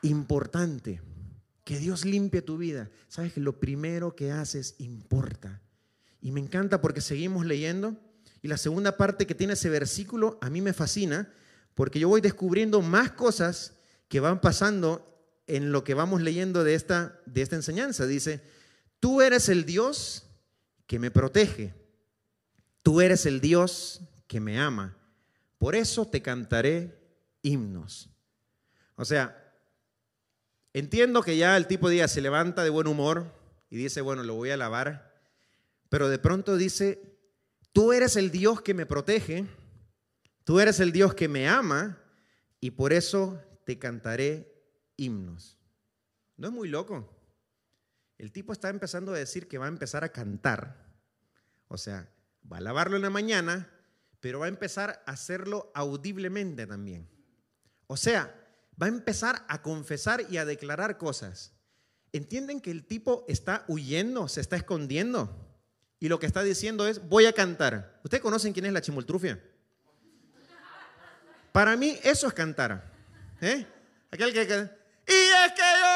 importante. 0.02 1.11
Que 1.64 1.78
Dios 1.78 2.04
limpie 2.04 2.42
tu 2.42 2.58
vida. 2.58 2.90
Sabes 3.08 3.32
que 3.32 3.40
lo 3.40 3.60
primero 3.60 4.16
que 4.16 4.32
haces 4.32 4.74
importa. 4.78 5.60
Y 6.20 6.32
me 6.32 6.40
encanta 6.40 6.80
porque 6.80 7.00
seguimos 7.00 7.46
leyendo 7.46 7.96
y 8.42 8.48
la 8.48 8.56
segunda 8.56 8.96
parte 8.96 9.26
que 9.26 9.34
tiene 9.34 9.52
ese 9.52 9.70
versículo 9.70 10.38
a 10.40 10.50
mí 10.50 10.60
me 10.60 10.72
fascina 10.72 11.32
porque 11.74 12.00
yo 12.00 12.08
voy 12.08 12.20
descubriendo 12.20 12.82
más 12.82 13.12
cosas 13.12 13.74
que 14.08 14.20
van 14.20 14.40
pasando 14.40 15.08
en 15.46 15.72
lo 15.72 15.84
que 15.84 15.94
vamos 15.94 16.20
leyendo 16.20 16.64
de 16.64 16.74
esta, 16.74 17.20
de 17.26 17.42
esta 17.42 17.56
enseñanza. 17.56 18.06
Dice, 18.06 18.42
tú 19.00 19.22
eres 19.22 19.48
el 19.48 19.64
Dios 19.64 20.26
que 20.86 20.98
me 20.98 21.10
protege, 21.10 21.74
tú 22.82 23.00
eres 23.00 23.26
el 23.26 23.40
Dios 23.40 24.02
que 24.26 24.40
me 24.40 24.60
ama, 24.60 24.96
por 25.58 25.74
eso 25.74 26.06
te 26.06 26.20
cantaré 26.20 26.98
himnos. 27.42 28.10
O 28.96 29.04
sea, 29.04 29.41
entiendo 30.72 31.22
que 31.22 31.36
ya 31.36 31.56
el 31.56 31.66
tipo 31.66 31.88
día 31.88 32.08
se 32.08 32.20
levanta 32.20 32.64
de 32.64 32.70
buen 32.70 32.86
humor 32.86 33.32
y 33.70 33.76
dice, 33.76 34.00
bueno, 34.00 34.22
lo 34.22 34.34
voy 34.34 34.50
a 34.50 34.54
alabar, 34.54 35.12
pero 35.88 36.08
de 36.08 36.18
pronto 36.18 36.56
dice, 36.56 37.12
Tú 37.72 37.94
eres 37.94 38.16
el 38.16 38.30
Dios 38.30 38.60
que 38.60 38.74
me 38.74 38.84
protege, 38.84 39.46
tú 40.44 40.60
eres 40.60 40.78
el 40.78 40.92
Dios 40.92 41.14
que 41.14 41.26
me 41.26 41.48
ama 41.48 41.98
y 42.60 42.72
por 42.72 42.92
eso 42.92 43.42
te 43.64 43.78
cantaré 43.78 44.52
himnos. 44.96 45.58
¿No 46.36 46.48
es 46.48 46.52
muy 46.52 46.68
loco? 46.68 47.18
El 48.18 48.30
tipo 48.30 48.52
está 48.52 48.68
empezando 48.68 49.12
a 49.12 49.16
decir 49.16 49.48
que 49.48 49.56
va 49.56 49.64
a 49.64 49.68
empezar 49.68 50.04
a 50.04 50.10
cantar. 50.10 50.86
O 51.68 51.78
sea, 51.78 52.10
va 52.50 52.58
a 52.58 52.60
alabarlo 52.60 52.96
en 52.96 53.02
la 53.02 53.10
mañana, 53.10 53.70
pero 54.20 54.40
va 54.40 54.46
a 54.46 54.50
empezar 54.50 55.02
a 55.06 55.12
hacerlo 55.12 55.72
audiblemente 55.74 56.66
también. 56.66 57.08
O 57.86 57.96
sea, 57.96 58.41
va 58.80 58.86
a 58.86 58.90
empezar 58.90 59.44
a 59.48 59.62
confesar 59.62 60.26
y 60.30 60.36
a 60.36 60.44
declarar 60.44 60.98
cosas. 60.98 61.52
¿Entienden 62.12 62.60
que 62.60 62.70
el 62.70 62.84
tipo 62.84 63.24
está 63.28 63.64
huyendo, 63.68 64.28
se 64.28 64.40
está 64.40 64.56
escondiendo? 64.56 65.52
y 66.02 66.08
lo 66.08 66.18
que 66.18 66.26
está 66.26 66.42
diciendo 66.42 66.88
es, 66.88 67.08
voy 67.08 67.26
a 67.26 67.32
cantar. 67.32 68.00
¿Ustedes 68.02 68.20
conocen 68.20 68.52
quién 68.52 68.66
es 68.66 68.72
la 68.72 68.80
chimoltrufia? 68.80 69.40
Para 71.52 71.76
mí 71.76 71.96
eso 72.02 72.26
es 72.26 72.34
cantar. 72.34 72.90
¿eh? 73.40 73.64
Aquel 74.10 74.32
que... 74.32 74.40
Y 74.40 74.46
es 74.46 75.52
que 75.52 75.62
yo... 75.62 75.92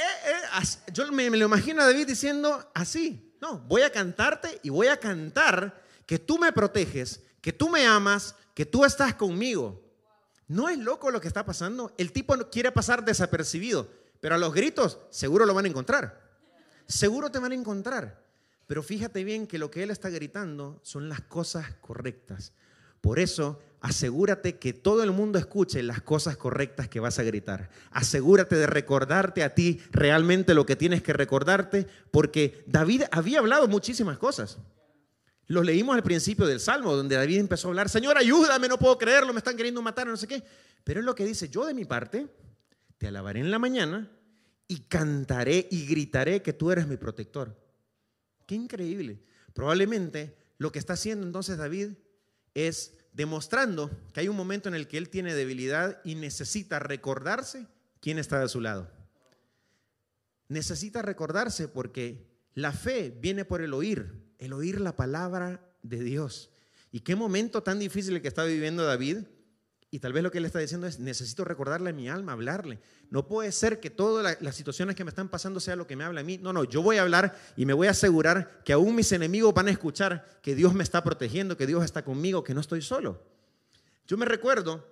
Eh, 0.00 0.62
eh, 0.62 0.90
yo 0.90 1.12
me, 1.12 1.28
me 1.28 1.36
lo 1.36 1.44
imagino 1.44 1.82
a 1.82 1.84
David 1.84 2.06
diciendo 2.06 2.70
así. 2.74 3.36
No, 3.42 3.58
voy 3.58 3.82
a 3.82 3.92
cantarte 3.92 4.58
y 4.62 4.70
voy 4.70 4.86
a 4.86 4.96
cantar 4.96 5.82
que 6.06 6.18
tú 6.18 6.38
me 6.38 6.50
proteges, 6.50 7.20
que 7.42 7.52
tú 7.52 7.68
me 7.68 7.86
amas, 7.86 8.34
que 8.54 8.64
tú 8.64 8.86
estás 8.86 9.12
conmigo. 9.12 9.81
¿No 10.52 10.68
es 10.68 10.76
loco 10.76 11.10
lo 11.10 11.18
que 11.18 11.28
está 11.28 11.46
pasando? 11.46 11.94
El 11.96 12.12
tipo 12.12 12.36
quiere 12.50 12.70
pasar 12.72 13.06
desapercibido, 13.06 13.88
pero 14.20 14.34
a 14.34 14.38
los 14.38 14.52
gritos 14.52 14.98
seguro 15.08 15.46
lo 15.46 15.54
van 15.54 15.64
a 15.64 15.68
encontrar. 15.68 16.20
Seguro 16.86 17.30
te 17.30 17.38
van 17.38 17.52
a 17.52 17.54
encontrar. 17.54 18.22
Pero 18.66 18.82
fíjate 18.82 19.24
bien 19.24 19.46
que 19.46 19.56
lo 19.56 19.70
que 19.70 19.82
él 19.82 19.90
está 19.90 20.10
gritando 20.10 20.78
son 20.82 21.08
las 21.08 21.22
cosas 21.22 21.72
correctas. 21.80 22.52
Por 23.00 23.18
eso, 23.18 23.60
asegúrate 23.80 24.58
que 24.58 24.74
todo 24.74 25.02
el 25.02 25.12
mundo 25.12 25.38
escuche 25.38 25.82
las 25.82 26.02
cosas 26.02 26.36
correctas 26.36 26.86
que 26.86 27.00
vas 27.00 27.18
a 27.18 27.22
gritar. 27.22 27.70
Asegúrate 27.90 28.56
de 28.56 28.66
recordarte 28.66 29.44
a 29.44 29.54
ti 29.54 29.80
realmente 29.90 30.52
lo 30.52 30.66
que 30.66 30.76
tienes 30.76 31.02
que 31.02 31.14
recordarte, 31.14 31.86
porque 32.10 32.62
David 32.66 33.04
había 33.10 33.38
hablado 33.38 33.68
muchísimas 33.68 34.18
cosas. 34.18 34.58
Lo 35.52 35.62
leímos 35.62 35.94
al 35.94 36.02
principio 36.02 36.46
del 36.46 36.60
Salmo, 36.60 36.96
donde 36.96 37.14
David 37.14 37.38
empezó 37.38 37.68
a 37.68 37.72
hablar, 37.72 37.90
Señor, 37.90 38.16
ayúdame, 38.16 38.68
no 38.68 38.78
puedo 38.78 38.96
creerlo, 38.96 39.34
me 39.34 39.38
están 39.40 39.54
queriendo 39.54 39.82
matar, 39.82 40.06
no 40.06 40.16
sé 40.16 40.26
qué. 40.26 40.42
Pero 40.82 41.00
es 41.00 41.04
lo 41.04 41.14
que 41.14 41.26
dice, 41.26 41.50
yo 41.50 41.66
de 41.66 41.74
mi 41.74 41.84
parte, 41.84 42.26
te 42.96 43.08
alabaré 43.08 43.40
en 43.40 43.50
la 43.50 43.58
mañana 43.58 44.10
y 44.66 44.84
cantaré 44.84 45.68
y 45.70 45.84
gritaré 45.84 46.40
que 46.40 46.54
tú 46.54 46.70
eres 46.70 46.86
mi 46.86 46.96
protector. 46.96 47.54
Qué 48.46 48.54
increíble. 48.54 49.20
Probablemente 49.52 50.38
lo 50.56 50.72
que 50.72 50.78
está 50.78 50.94
haciendo 50.94 51.26
entonces 51.26 51.58
David 51.58 51.90
es 52.54 52.94
demostrando 53.12 53.90
que 54.14 54.20
hay 54.20 54.28
un 54.28 54.36
momento 54.36 54.70
en 54.70 54.74
el 54.74 54.88
que 54.88 54.96
él 54.96 55.10
tiene 55.10 55.34
debilidad 55.34 56.00
y 56.02 56.14
necesita 56.14 56.78
recordarse 56.78 57.66
quién 58.00 58.18
está 58.18 58.40
de 58.40 58.48
su 58.48 58.62
lado. 58.62 58.90
Necesita 60.48 61.02
recordarse 61.02 61.68
porque 61.68 62.26
la 62.54 62.72
fe 62.72 63.14
viene 63.20 63.44
por 63.44 63.60
el 63.60 63.74
oír, 63.74 64.21
el 64.42 64.52
oír 64.52 64.80
la 64.80 64.96
palabra 64.96 65.60
de 65.82 66.02
Dios. 66.02 66.50
Y 66.90 67.00
qué 67.00 67.14
momento 67.14 67.62
tan 67.62 67.78
difícil 67.78 68.16
el 68.16 68.22
que 68.22 68.28
está 68.28 68.42
viviendo 68.44 68.84
David 68.84 69.18
y 69.94 70.00
tal 70.00 70.12
vez 70.12 70.22
lo 70.22 70.32
que 70.32 70.38
él 70.38 70.44
está 70.46 70.58
diciendo 70.58 70.86
es, 70.86 70.98
necesito 70.98 71.44
recordarle 71.44 71.90
a 71.90 71.92
mi 71.92 72.08
alma, 72.08 72.32
hablarle. 72.32 72.80
No 73.10 73.28
puede 73.28 73.52
ser 73.52 73.78
que 73.78 73.88
todas 73.88 74.40
las 74.40 74.56
situaciones 74.56 74.96
que 74.96 75.04
me 75.04 75.10
están 75.10 75.28
pasando 75.28 75.60
sea 75.60 75.76
lo 75.76 75.86
que 75.86 75.96
me 75.96 76.02
habla 76.02 76.22
a 76.22 76.24
mí. 76.24 76.38
No, 76.38 76.52
no, 76.52 76.64
yo 76.64 76.82
voy 76.82 76.96
a 76.96 77.02
hablar 77.02 77.38
y 77.56 77.66
me 77.66 77.72
voy 77.72 77.86
a 77.86 77.90
asegurar 77.90 78.62
que 78.64 78.72
aún 78.72 78.96
mis 78.96 79.12
enemigos 79.12 79.54
van 79.54 79.68
a 79.68 79.70
escuchar 79.70 80.40
que 80.42 80.54
Dios 80.54 80.74
me 80.74 80.82
está 80.82 81.04
protegiendo, 81.04 81.56
que 81.56 81.66
Dios 81.66 81.84
está 81.84 82.04
conmigo, 82.04 82.42
que 82.42 82.54
no 82.54 82.60
estoy 82.60 82.82
solo. 82.82 83.22
Yo 84.08 84.16
me 84.16 84.24
recuerdo 84.24 84.84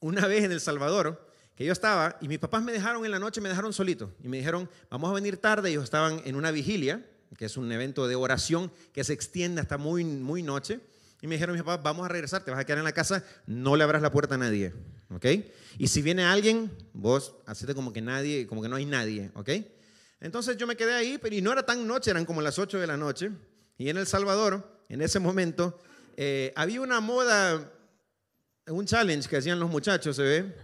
una 0.00 0.26
vez 0.26 0.44
en 0.44 0.52
El 0.52 0.60
Salvador 0.60 1.26
que 1.54 1.64
yo 1.64 1.72
estaba 1.72 2.18
y 2.20 2.28
mis 2.28 2.40
papás 2.40 2.62
me 2.62 2.72
dejaron 2.72 3.04
en 3.04 3.12
la 3.12 3.18
noche, 3.18 3.40
me 3.40 3.48
dejaron 3.48 3.72
solito 3.72 4.14
y 4.20 4.28
me 4.28 4.36
dijeron, 4.36 4.68
vamos 4.90 5.10
a 5.10 5.14
venir 5.14 5.38
tarde. 5.38 5.70
Ellos 5.70 5.84
estaban 5.84 6.20
en 6.24 6.34
una 6.34 6.50
vigilia, 6.50 7.08
que 7.36 7.46
es 7.46 7.56
un 7.56 7.70
evento 7.72 8.06
de 8.08 8.14
oración 8.14 8.70
que 8.92 9.04
se 9.04 9.12
extiende 9.12 9.60
hasta 9.60 9.78
muy, 9.78 10.04
muy 10.04 10.42
noche. 10.42 10.80
Y 11.20 11.26
me 11.26 11.36
dijeron 11.36 11.54
mis 11.54 11.62
papás, 11.62 11.82
vamos 11.82 12.04
a 12.04 12.08
regresar, 12.08 12.44
te 12.44 12.50
vas 12.50 12.60
a 12.60 12.64
quedar 12.64 12.78
en 12.78 12.84
la 12.84 12.92
casa, 12.92 13.24
no 13.46 13.76
le 13.76 13.84
abras 13.84 14.02
la 14.02 14.12
puerta 14.12 14.34
a 14.34 14.38
nadie, 14.38 14.74
¿ok? 15.10 15.26
Y 15.78 15.88
si 15.88 16.02
viene 16.02 16.24
alguien, 16.24 16.70
vos 16.92 17.34
hacete 17.46 17.74
como 17.74 17.92
que 17.92 18.02
nadie, 18.02 18.46
como 18.46 18.60
que 18.60 18.68
no 18.68 18.76
hay 18.76 18.84
nadie, 18.84 19.30
¿ok? 19.34 19.50
Entonces 20.20 20.56
yo 20.56 20.66
me 20.66 20.76
quedé 20.76 20.92
ahí, 20.92 21.18
pero 21.18 21.34
y 21.34 21.40
no 21.40 21.50
era 21.50 21.64
tan 21.64 21.86
noche, 21.86 22.10
eran 22.10 22.26
como 22.26 22.42
las 22.42 22.58
8 22.58 22.78
de 22.78 22.86
la 22.86 22.96
noche. 22.96 23.30
Y 23.78 23.88
en 23.88 23.96
El 23.96 24.06
Salvador, 24.06 24.80
en 24.88 25.02
ese 25.02 25.18
momento, 25.18 25.78
eh, 26.16 26.52
había 26.56 26.80
una 26.80 27.00
moda, 27.00 27.72
un 28.66 28.86
challenge 28.86 29.28
que 29.28 29.36
hacían 29.36 29.58
los 29.58 29.70
muchachos, 29.70 30.16
¿se 30.16 30.22
ve? 30.22 30.54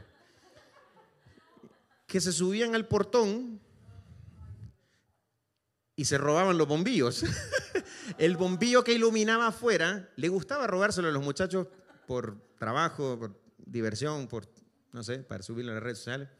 Que 2.06 2.20
se 2.20 2.33
subían 2.33 2.74
al 2.74 2.87
portón 2.87 3.61
y 6.01 6.07
se 6.07 6.17
robaban 6.17 6.57
los 6.57 6.67
bombillos. 6.67 7.25
el 8.19 8.39
bombillo 8.39 8.83
que 8.83 8.95
iluminaba 8.95 9.49
afuera, 9.49 10.09
le 10.17 10.31
gustaba 10.31 10.67
robárselo 10.67 11.09
a 11.09 11.11
los 11.11 11.23
muchachos 11.23 11.67
por 12.07 12.39
trabajo, 12.59 13.19
por 13.19 13.39
diversión, 13.59 14.27
por, 14.27 14.49
no 14.93 15.03
sé, 15.03 15.19
para 15.19 15.43
subirlo 15.43 15.73
a 15.73 15.75
las 15.75 15.83
redes 15.83 15.99
sociales. 15.99 16.31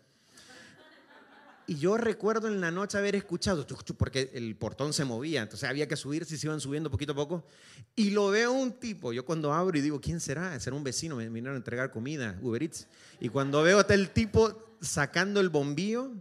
Y 1.67 1.75
yo 1.75 1.99
recuerdo 1.99 2.49
en 2.49 2.63
la 2.63 2.71
noche 2.71 2.97
haber 2.97 3.17
escuchado, 3.17 3.67
porque 3.99 4.31
el 4.33 4.57
portón 4.57 4.95
se 4.95 5.05
movía, 5.05 5.43
entonces 5.43 5.69
había 5.69 5.87
que 5.87 5.97
subir, 5.97 6.25
si 6.25 6.39
se 6.39 6.47
iban 6.47 6.59
subiendo 6.59 6.91
poquito 6.91 7.13
a 7.13 7.17
poco. 7.17 7.45
Y 7.95 8.13
lo 8.13 8.31
veo 8.31 8.53
un 8.53 8.73
tipo, 8.73 9.13
yo 9.13 9.27
cuando 9.27 9.53
abro 9.53 9.77
y 9.77 9.83
digo, 9.83 10.01
¿quién 10.01 10.21
será? 10.21 10.59
Será 10.59 10.75
un 10.75 10.85
vecino, 10.85 11.17
me 11.17 11.29
vinieron 11.29 11.53
a 11.53 11.59
entregar 11.59 11.91
comida, 11.91 12.39
Uber 12.41 12.63
Eats. 12.63 12.89
Y 13.21 13.29
cuando 13.29 13.63
veo 13.63 13.79
hasta 13.79 13.93
el 13.93 14.09
tipo 14.09 14.79
sacando 14.81 15.39
el 15.39 15.51
bombillo, 15.51 16.13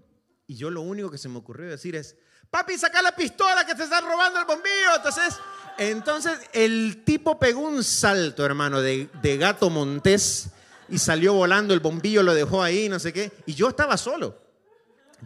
y 0.45 0.55
yo 0.55 0.69
lo 0.69 0.81
único 0.81 1.09
que 1.09 1.17
se 1.17 1.29
me 1.29 1.37
ocurrió 1.37 1.69
decir 1.69 1.95
es, 1.95 2.17
papi, 2.49 2.77
saca 2.77 3.01
la 3.01 3.11
pistola 3.11 3.65
que 3.65 3.75
te 3.75 3.83
están 3.83 4.05
robando 4.05 4.39
el 4.39 4.45
bombillo. 4.45 4.95
Entonces, 4.95 5.35
entonces 5.77 6.39
el 6.53 7.03
tipo 7.05 7.39
pegó 7.39 7.61
un 7.61 7.83
salto, 7.83 8.45
hermano, 8.45 8.81
de, 8.81 9.07
gato 9.37 9.69
montés 9.69 10.49
y 10.89 10.97
salió 10.97 11.33
volando, 11.33 11.73
el 11.73 11.79
bombillo 11.79 12.23
lo 12.23 12.33
dejó 12.33 12.63
ahí, 12.63 12.89
no 12.89 12.99
sé 12.99 13.13
qué. 13.13 13.31
Y 13.45 13.53
yo 13.53 13.69
estaba 13.69 13.97
solo. 13.97 14.49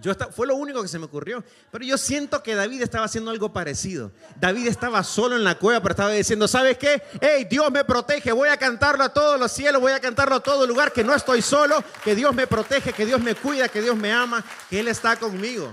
Yo 0.02 0.12
fue 0.36 0.48
lo 0.48 0.56
único 0.56 0.82
que 0.82 0.88
se 0.88 0.98
me 0.98 1.06
ocurrió. 1.06 1.44
Pero 1.72 1.86
yo 1.86 2.00
siento 2.00 2.42
que 2.42 2.56
David 2.56 2.82
estaba 2.82 3.06
haciendo 3.06 3.30
algo 3.30 3.54
parecido. 3.54 4.12
David 4.40 4.68
estaba 4.68 5.04
solo 5.04 5.36
en 5.36 5.44
la 5.44 5.60
cueva, 5.60 5.82
pero 5.82 5.94
estaba 5.94 6.10
diciendo, 6.10 6.48
¿sabes 6.48 6.80
qué? 6.80 7.04
Hey, 7.22 7.46
Dios 7.48 7.72
me 7.72 7.86
protege, 7.86 8.32
voy 8.32 8.50
a 8.50 8.58
cantarlo 8.58 9.04
a 9.04 9.10
todos 9.10 9.40
los 9.40 9.52
cielos, 9.52 9.80
voy 9.80 9.92
a 9.92 10.00
cantarlo 10.00 10.38
a 10.38 10.40
todo 10.40 10.66
lugar, 10.66 10.92
que 10.92 11.04
no 11.04 11.14
estoy 11.14 11.44
solo, 11.44 11.84
que 12.04 12.16
Dios 12.16 12.34
me 12.34 12.48
protege, 12.48 12.92
que 12.92 13.06
Dios 13.06 13.22
me 13.22 13.36
cuida, 13.36 13.70
que 13.70 13.84
Dios 13.84 13.96
me 13.96 14.12
ama, 14.12 14.44
que 14.68 14.80
Él 14.80 14.88
está 14.88 15.16
conmigo. 15.16 15.72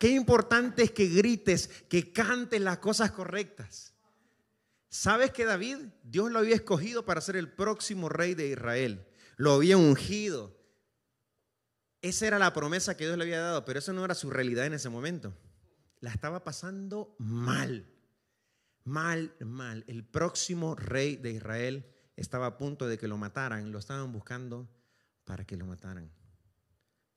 Qué 0.00 0.08
importante 0.08 0.82
es 0.82 0.90
que 0.90 1.06
grites, 1.06 1.68
que 1.88 2.12
cantes 2.12 2.60
las 2.60 2.78
cosas 2.78 3.12
correctas. 3.12 3.94
¿Sabes 4.88 5.30
que 5.30 5.44
David, 5.44 5.76
Dios 6.02 6.32
lo 6.32 6.40
había 6.40 6.56
escogido 6.56 7.04
para 7.04 7.20
ser 7.20 7.36
el 7.36 7.52
próximo 7.52 8.08
rey 8.08 8.34
de 8.34 8.48
Israel? 8.48 9.06
Lo 9.36 9.52
había 9.52 9.76
ungido 9.76 10.60
esa 12.02 12.26
era 12.26 12.38
la 12.38 12.52
promesa 12.52 12.96
que 12.96 13.04
Dios 13.04 13.18
le 13.18 13.24
había 13.24 13.40
dado, 13.40 13.64
pero 13.64 13.78
eso 13.78 13.92
no 13.92 14.04
era 14.04 14.14
su 14.14 14.30
realidad 14.30 14.66
en 14.66 14.72
ese 14.72 14.88
momento. 14.88 15.34
La 16.00 16.10
estaba 16.10 16.44
pasando 16.44 17.14
mal, 17.18 17.86
mal, 18.84 19.34
mal. 19.40 19.84
El 19.86 20.04
próximo 20.04 20.74
rey 20.74 21.16
de 21.16 21.32
Israel 21.32 21.94
estaba 22.16 22.46
a 22.46 22.58
punto 22.58 22.86
de 22.88 22.96
que 22.96 23.06
lo 23.06 23.18
mataran, 23.18 23.70
lo 23.70 23.78
estaban 23.78 24.12
buscando 24.12 24.66
para 25.24 25.44
que 25.44 25.56
lo 25.56 25.66
mataran. 25.66 26.10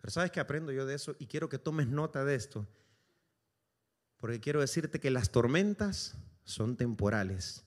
Pero 0.03 0.11
¿sabes 0.11 0.31
qué 0.31 0.41
aprendo 0.41 0.73
yo 0.73 0.85
de 0.85 0.95
eso? 0.95 1.15
Y 1.17 1.27
quiero 1.27 1.47
que 1.47 1.57
tomes 1.57 1.87
nota 1.87 2.25
de 2.25 2.35
esto, 2.35 2.67
porque 4.17 4.41
quiero 4.41 4.59
decirte 4.59 4.99
que 4.99 5.09
las 5.09 5.31
tormentas 5.31 6.17
son 6.43 6.75
temporales 6.75 7.63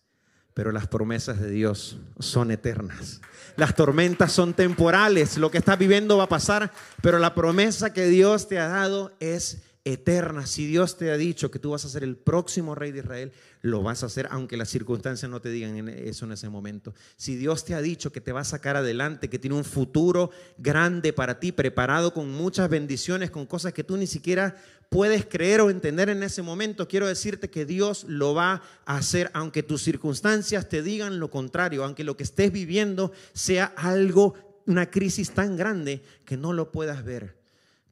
pero 0.56 0.72
las 0.72 0.86
promesas 0.86 1.38
de 1.38 1.50
Dios 1.50 1.98
son 2.18 2.50
eternas. 2.50 3.20
Las 3.56 3.74
tormentas 3.74 4.32
son 4.32 4.54
temporales, 4.54 5.36
lo 5.36 5.50
que 5.50 5.58
estás 5.58 5.78
viviendo 5.78 6.16
va 6.16 6.24
a 6.24 6.28
pasar, 6.30 6.72
pero 7.02 7.18
la 7.18 7.34
promesa 7.34 7.92
que 7.92 8.06
Dios 8.06 8.48
te 8.48 8.58
ha 8.58 8.68
dado 8.68 9.14
es 9.20 9.62
eterna. 9.86 10.46
Si 10.46 10.66
Dios 10.66 10.98
te 10.98 11.12
ha 11.12 11.16
dicho 11.16 11.52
que 11.52 11.60
tú 11.60 11.70
vas 11.70 11.84
a 11.84 11.88
ser 11.88 12.02
el 12.02 12.16
próximo 12.16 12.74
rey 12.74 12.90
de 12.90 12.98
Israel, 12.98 13.32
lo 13.62 13.84
vas 13.84 14.02
a 14.02 14.06
hacer 14.06 14.26
aunque 14.32 14.56
las 14.56 14.68
circunstancias 14.68 15.30
no 15.30 15.40
te 15.40 15.48
digan 15.48 15.88
eso 15.88 16.24
en 16.24 16.32
ese 16.32 16.48
momento. 16.48 16.92
Si 17.16 17.36
Dios 17.36 17.64
te 17.64 17.72
ha 17.76 17.80
dicho 17.80 18.10
que 18.10 18.20
te 18.20 18.32
va 18.32 18.40
a 18.40 18.44
sacar 18.44 18.74
adelante, 18.74 19.30
que 19.30 19.38
tiene 19.38 19.54
un 19.54 19.64
futuro 19.64 20.30
grande 20.58 21.12
para 21.12 21.38
ti, 21.38 21.52
preparado 21.52 22.12
con 22.12 22.32
muchas 22.32 22.68
bendiciones, 22.68 23.30
con 23.30 23.46
cosas 23.46 23.72
que 23.72 23.84
tú 23.84 23.96
ni 23.96 24.08
siquiera 24.08 24.56
puedes 24.88 25.24
creer 25.24 25.60
o 25.60 25.70
entender 25.70 26.08
en 26.08 26.24
ese 26.24 26.42
momento, 26.42 26.88
quiero 26.88 27.06
decirte 27.06 27.48
que 27.48 27.64
Dios 27.64 28.06
lo 28.08 28.34
va 28.34 28.62
a 28.86 28.96
hacer 28.96 29.30
aunque 29.34 29.62
tus 29.62 29.82
circunstancias 29.82 30.68
te 30.68 30.82
digan 30.82 31.20
lo 31.20 31.30
contrario, 31.30 31.84
aunque 31.84 32.02
lo 32.02 32.16
que 32.16 32.24
estés 32.24 32.50
viviendo 32.50 33.12
sea 33.34 33.66
algo, 33.76 34.34
una 34.66 34.90
crisis 34.90 35.30
tan 35.30 35.56
grande 35.56 36.02
que 36.24 36.36
no 36.36 36.52
lo 36.52 36.72
puedas 36.72 37.04
ver. 37.04 37.45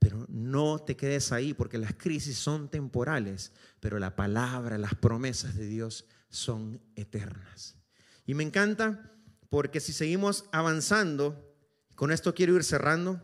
Pero 0.04 0.26
no 0.28 0.80
te 0.80 0.98
quedes 0.98 1.32
ahí 1.32 1.54
porque 1.54 1.78
las 1.78 1.94
crisis 1.94 2.36
son 2.36 2.68
temporales, 2.68 3.52
pero 3.80 3.98
la 3.98 4.14
palabra, 4.14 4.76
las 4.76 4.94
promesas 4.94 5.56
de 5.56 5.64
Dios 5.64 6.04
son 6.28 6.78
eternas. 6.94 7.76
Y 8.26 8.34
me 8.34 8.42
encanta 8.42 9.10
porque 9.48 9.80
si 9.80 9.94
seguimos 9.94 10.44
avanzando, 10.52 11.56
con 11.94 12.12
esto 12.12 12.34
quiero 12.34 12.54
ir 12.54 12.64
cerrando. 12.64 13.18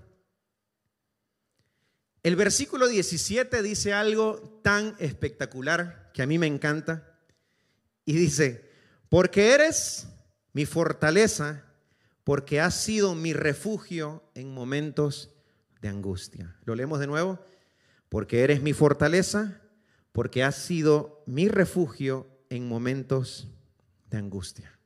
El 2.22 2.34
versículo 2.34 2.88
17 2.88 3.62
dice 3.62 3.92
algo 3.92 4.58
tan 4.64 4.96
espectacular 5.00 6.10
que 6.14 6.22
a 6.22 6.26
mí 6.26 6.38
me 6.38 6.46
encanta. 6.46 7.20
Y 8.06 8.14
dice, 8.14 8.70
porque 9.10 9.52
eres 9.52 10.06
mi 10.54 10.64
fortaleza, 10.64 11.62
porque 12.24 12.58
has 12.58 12.74
sido 12.74 13.14
mi 13.14 13.34
refugio 13.34 14.24
en 14.34 14.54
momentos 14.54 15.34
de 15.80 15.88
angustia. 15.88 16.56
Lo 16.64 16.74
leemos 16.74 17.00
de 17.00 17.06
nuevo. 17.06 17.38
Porque 18.08 18.42
eres 18.42 18.60
mi 18.60 18.72
fortaleza, 18.72 19.60
porque 20.12 20.42
has 20.42 20.56
sido 20.56 21.22
mi 21.26 21.48
refugio 21.48 22.26
en 22.48 22.68
momentos 22.68 23.48
de 24.10 24.18
angustia. 24.18 24.78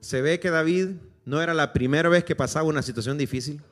Se 0.00 0.22
ve 0.22 0.38
que 0.38 0.50
David 0.50 0.90
no 1.24 1.42
era 1.42 1.54
la 1.54 1.72
primera 1.72 2.08
vez 2.08 2.24
que 2.24 2.36
pasaba 2.36 2.68
una 2.68 2.82
situación 2.82 3.18
difícil. 3.18 3.62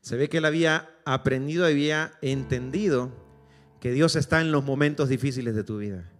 Se 0.00 0.16
ve 0.16 0.28
que 0.28 0.38
él 0.38 0.44
había 0.44 0.90
aprendido, 1.04 1.64
había 1.64 2.12
entendido 2.20 3.12
que 3.80 3.92
Dios 3.92 4.16
está 4.16 4.40
en 4.40 4.52
los 4.52 4.64
momentos 4.64 5.08
difíciles 5.08 5.54
de 5.54 5.64
tu 5.64 5.78
vida. 5.78 6.10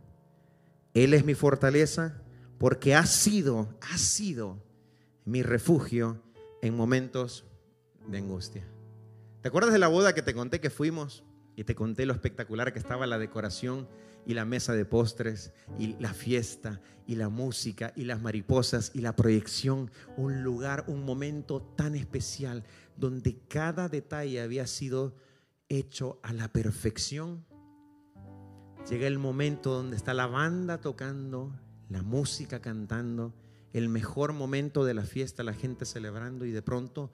Él 0.95 1.15
es 1.15 1.25
mi 1.25 1.35
fortaleza 1.35 2.23
porque 2.59 2.95
ha 2.95 3.05
sido, 3.07 3.77
ha 3.81 3.99
sido 3.99 4.63
mi 5.25 5.43
refugio 5.43 6.23
en 6.63 6.77
momentos 6.77 7.45
de 8.07 8.19
angustia. 8.19 8.65
¿Te 9.41 9.49
acuerdas 9.49 9.73
de 9.73 9.79
la 9.79 9.89
boda 9.89 10.15
que 10.15 10.23
te 10.23 10.35
conté 10.35 10.61
que 10.61 10.71
fuimos? 10.71 11.25
Y 11.57 11.65
te 11.65 11.75
conté 11.75 12.07
lo 12.07 12.13
espectacular 12.13 12.73
que 12.73 12.79
estaba 12.79 13.07
la 13.07 13.19
decoración 13.19 13.89
y 14.25 14.35
la 14.35 14.45
mesa 14.45 14.73
de 14.73 14.85
postres 14.85 15.53
y 15.79 15.97
la 15.99 16.15
fiesta 16.15 16.81
y 17.07 17.17
la 17.17 17.29
música 17.29 17.93
y 17.97 18.05
las 18.05 18.23
mariposas 18.23 18.93
y 18.95 19.01
la 19.01 19.17
proyección. 19.17 19.91
Un 20.17 20.43
lugar, 20.43 20.85
un 20.87 21.05
momento 21.05 21.61
tan 21.61 21.95
especial 21.95 22.65
donde 22.97 23.39
cada 23.49 23.89
detalle 23.89 24.41
había 24.41 24.67
sido 24.67 25.17
hecho 25.69 26.21
a 26.23 26.33
la 26.33 26.49
perfección. 26.49 27.45
Llega 28.89 29.07
el 29.07 29.19
momento 29.19 29.75
donde 29.75 29.97
está 29.97 30.15
la 30.15 30.27
banda 30.27 30.81
tocando, 30.81 31.53
la 31.89 32.03
música 32.03 32.61
cantando, 32.61 33.35
el 33.73 33.89
mejor 33.89 34.33
momento 34.33 34.85
de 34.85 34.95
la 34.95 35.05
fiesta, 35.05 35.43
la 35.43 35.55
gente 35.55 35.85
celebrando 35.85 36.45
y 36.45 36.51
de 36.51 36.63
pronto 36.63 37.11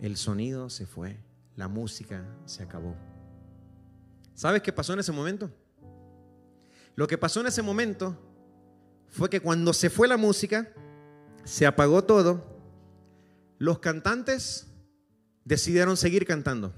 el 0.00 0.16
sonido 0.16 0.68
se 0.68 0.86
fue, 0.86 1.18
la 1.56 1.68
música 1.68 2.24
se 2.44 2.62
acabó. 2.62 2.94
¿Sabes 4.34 4.62
qué 4.62 4.72
pasó 4.72 4.92
en 4.92 4.98
ese 4.98 5.12
momento? 5.12 5.50
Lo 6.96 7.06
que 7.06 7.18
pasó 7.18 7.40
en 7.40 7.46
ese 7.46 7.62
momento 7.62 8.16
fue 9.08 9.30
que 9.30 9.40
cuando 9.40 9.72
se 9.72 9.90
fue 9.90 10.08
la 10.08 10.16
música, 10.16 10.68
se 11.44 11.66
apagó 11.66 12.04
todo, 12.04 12.44
los 13.58 13.78
cantantes 13.78 14.66
decidieron 15.44 15.96
seguir 15.96 16.26
cantando. 16.26 16.74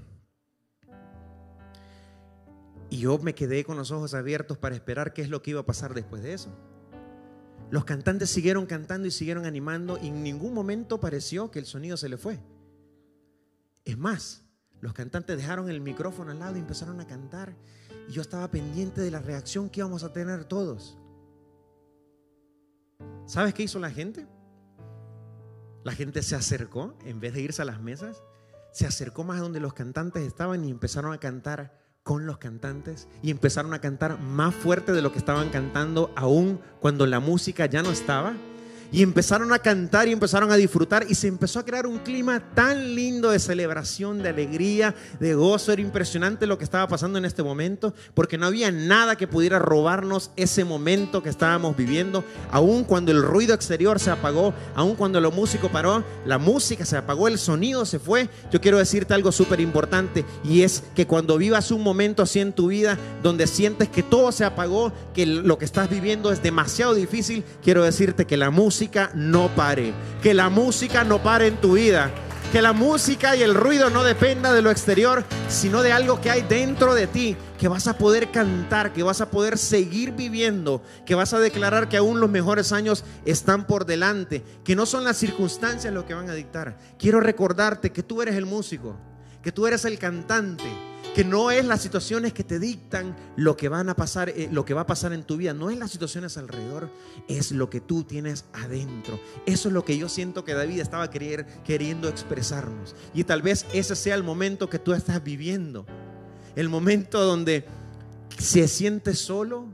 Y 2.89 2.99
yo 2.99 3.17
me 3.17 3.35
quedé 3.35 3.63
con 3.65 3.75
los 3.75 3.91
ojos 3.91 4.13
abiertos 4.13 4.57
para 4.57 4.75
esperar 4.75 5.13
qué 5.13 5.21
es 5.21 5.29
lo 5.29 5.41
que 5.41 5.51
iba 5.51 5.61
a 5.61 5.65
pasar 5.65 5.93
después 5.93 6.23
de 6.23 6.33
eso. 6.33 6.49
Los 7.69 7.83
cantantes 7.83 8.29
siguieron 8.29 8.65
cantando 8.65 9.07
y 9.07 9.11
siguieron 9.11 9.45
animando 9.45 9.97
y 10.01 10.07
en 10.07 10.23
ningún 10.23 10.53
momento 10.53 10.99
pareció 10.99 11.51
que 11.51 11.59
el 11.59 11.65
sonido 11.65 11.97
se 11.97 12.07
le 12.07 12.17
fue. 12.17 12.39
Es 13.83 13.97
más, 13.97 14.45
los 14.79 14.93
cantantes 14.93 15.37
dejaron 15.37 15.69
el 15.69 15.81
micrófono 15.81 16.31
al 16.31 16.39
lado 16.39 16.55
y 16.55 16.59
empezaron 16.59 16.99
a 17.01 17.07
cantar 17.07 17.55
y 18.07 18.13
yo 18.13 18.21
estaba 18.21 18.49
pendiente 18.49 19.01
de 19.01 19.11
la 19.11 19.19
reacción 19.19 19.69
que 19.69 19.81
íbamos 19.81 20.03
a 20.03 20.13
tener 20.13 20.45
todos. 20.45 20.97
¿Sabes 23.25 23.53
qué 23.53 23.63
hizo 23.63 23.79
la 23.79 23.91
gente? 23.91 24.25
La 25.83 25.91
gente 25.91 26.21
se 26.21 26.35
acercó, 26.35 26.97
en 27.03 27.19
vez 27.19 27.33
de 27.33 27.41
irse 27.41 27.61
a 27.61 27.65
las 27.65 27.81
mesas, 27.81 28.23
se 28.71 28.85
acercó 28.85 29.23
más 29.23 29.39
a 29.39 29.43
donde 29.43 29.59
los 29.59 29.73
cantantes 29.73 30.23
estaban 30.23 30.63
y 30.63 30.71
empezaron 30.71 31.11
a 31.11 31.19
cantar 31.19 31.77
con 32.07 32.25
los 32.25 32.37
cantantes 32.37 33.09
y 33.21 33.31
empezaron 33.31 33.73
a 33.73 33.81
cantar 33.81 34.17
más 34.17 34.55
fuerte 34.55 34.93
de 34.93 35.01
lo 35.01 35.11
que 35.11 35.17
estaban 35.17 35.49
cantando 35.49 36.09
aún 36.15 36.61
cuando 36.79 37.05
la 37.05 37.19
música 37.19 37.65
ya 37.65 37.83
no 37.83 37.91
estaba. 37.91 38.33
Y 38.91 39.03
empezaron 39.03 39.51
a 39.51 39.59
cantar 39.59 40.07
y 40.07 40.13
empezaron 40.13 40.51
a 40.51 40.55
disfrutar 40.55 41.05
y 41.09 41.15
se 41.15 41.27
empezó 41.27 41.59
a 41.59 41.65
crear 41.65 41.85
un 41.85 41.99
clima 41.99 42.39
tan 42.53 42.95
lindo 42.95 43.31
de 43.31 43.39
celebración, 43.39 44.23
de 44.23 44.29
alegría, 44.29 44.95
de 45.19 45.35
gozo. 45.35 45.73
Era 45.73 45.81
impresionante 45.81 46.47
lo 46.47 46.57
que 46.57 46.63
estaba 46.63 46.87
pasando 46.87 47.17
en 47.17 47.25
este 47.25 47.43
momento 47.43 47.93
porque 48.13 48.37
no 48.37 48.45
había 48.45 48.71
nada 48.71 49.17
que 49.17 49.27
pudiera 49.27 49.59
robarnos 49.59 50.31
ese 50.37 50.63
momento 50.63 51.21
que 51.21 51.29
estábamos 51.29 51.75
viviendo. 51.75 52.23
Aun 52.51 52.85
cuando 52.85 53.11
el 53.11 53.21
ruido 53.21 53.53
exterior 53.53 53.99
se 53.99 54.11
apagó, 54.11 54.53
aun 54.75 54.95
cuando 54.95 55.19
lo 55.19 55.31
músico 55.31 55.69
paró, 55.69 56.03
la 56.25 56.37
música 56.37 56.85
se 56.85 56.95
apagó, 56.95 57.27
el 57.27 57.37
sonido 57.37 57.85
se 57.85 57.99
fue. 57.99 58.29
Yo 58.51 58.61
quiero 58.61 58.77
decirte 58.77 59.13
algo 59.13 59.31
súper 59.33 59.59
importante 59.59 60.23
y 60.43 60.61
es 60.61 60.83
que 60.95 61.07
cuando 61.07 61.37
vivas 61.37 61.71
un 61.71 61.83
momento 61.83 62.23
así 62.23 62.39
en 62.39 62.53
tu 62.53 62.67
vida 62.67 62.97
donde 63.21 63.47
sientes 63.47 63.89
que 63.89 64.03
todo 64.03 64.31
se 64.31 64.45
apagó, 64.45 64.93
que 65.13 65.25
lo 65.25 65.57
que 65.57 65.65
estás 65.65 65.89
viviendo 65.89 66.31
es 66.31 66.41
demasiado 66.41 66.93
difícil, 66.93 67.43
quiero 67.61 67.83
decirte 67.83 68.25
que 68.25 68.37
la 68.37 68.49
música 68.49 68.76
no 69.13 69.49
pare. 69.55 69.93
Que 70.21 70.33
la 70.33 70.49
música 70.49 71.03
no 71.03 71.21
pare 71.21 71.47
en 71.47 71.57
tu 71.57 71.73
vida. 71.73 72.11
Que 72.51 72.61
la 72.61 72.71
música 72.71 73.35
y 73.35 73.43
el 73.43 73.55
ruido 73.55 73.89
no 73.89 74.03
dependa 74.03 74.53
de 74.53 74.61
lo 74.61 74.71
exterior, 74.71 75.25
sino 75.49 75.81
de 75.81 75.91
algo 75.91 76.21
que 76.21 76.29
hay 76.29 76.43
dentro 76.43 76.95
de 76.95 77.05
ti, 77.05 77.35
que 77.59 77.67
vas 77.67 77.87
a 77.87 77.97
poder 77.97 78.31
cantar, 78.31 78.93
que 78.93 79.03
vas 79.03 79.19
a 79.19 79.29
poder 79.29 79.57
seguir 79.57 80.13
viviendo, 80.13 80.81
que 81.05 81.13
vas 81.13 81.33
a 81.33 81.39
declarar 81.39 81.89
que 81.89 81.97
aún 81.97 82.21
los 82.21 82.29
mejores 82.29 82.71
años 82.71 83.03
están 83.25 83.67
por 83.67 83.85
delante, 83.85 84.45
que 84.63 84.77
no 84.77 84.85
son 84.85 85.03
las 85.03 85.17
circunstancias 85.17 85.93
lo 85.93 86.05
que 86.05 86.13
van 86.13 86.29
a 86.29 86.35
dictar. 86.35 86.77
Quiero 86.97 87.19
recordarte 87.19 87.91
que 87.91 88.03
tú 88.03 88.21
eres 88.21 88.35
el 88.35 88.45
músico, 88.45 88.95
que 89.43 89.51
tú 89.51 89.67
eres 89.67 89.83
el 89.83 89.99
cantante, 89.99 90.63
que 91.17 91.23
no 91.23 91.49
es 91.49 91.65
las 91.65 91.81
situaciones 91.81 92.31
que 92.31 92.43
te 92.43 92.59
dictan 92.59 93.15
lo 93.37 93.57
que 93.57 93.69
van 93.69 93.89
a 93.89 93.95
pasar, 93.95 94.29
eh, 94.29 94.49
lo 94.51 94.65
que 94.65 94.75
va 94.75 94.81
a 94.81 94.85
pasar 94.85 95.13
en 95.13 95.23
tu 95.23 95.35
vida, 95.35 95.51
no 95.51 95.71
es 95.71 95.79
las 95.79 95.89
situaciones 95.89 96.37
alrededor, 96.37 96.91
es 97.27 97.51
lo 97.51 97.71
que 97.71 97.81
tú 97.81 98.03
tienes 98.03 98.45
adentro. 98.53 99.19
Eso 99.47 99.69
es 99.69 99.73
lo 99.73 99.83
que 99.83 99.97
yo 99.97 100.09
siento 100.09 100.45
que 100.45 100.53
David 100.53 100.79
estaba 100.79 101.09
queriendo 101.09 102.07
expresarnos. 102.07 102.95
Y 103.15 103.23
tal 103.23 103.41
vez 103.41 103.65
ese 103.73 103.95
sea 103.95 104.13
el 104.13 104.21
momento 104.21 104.69
que 104.69 104.77
tú 104.77 104.93
estás 104.93 105.23
viviendo. 105.23 105.87
El 106.55 106.69
momento 106.69 107.19
donde 107.25 107.65
se 108.37 108.67
siente 108.67 109.15
solo, 109.15 109.65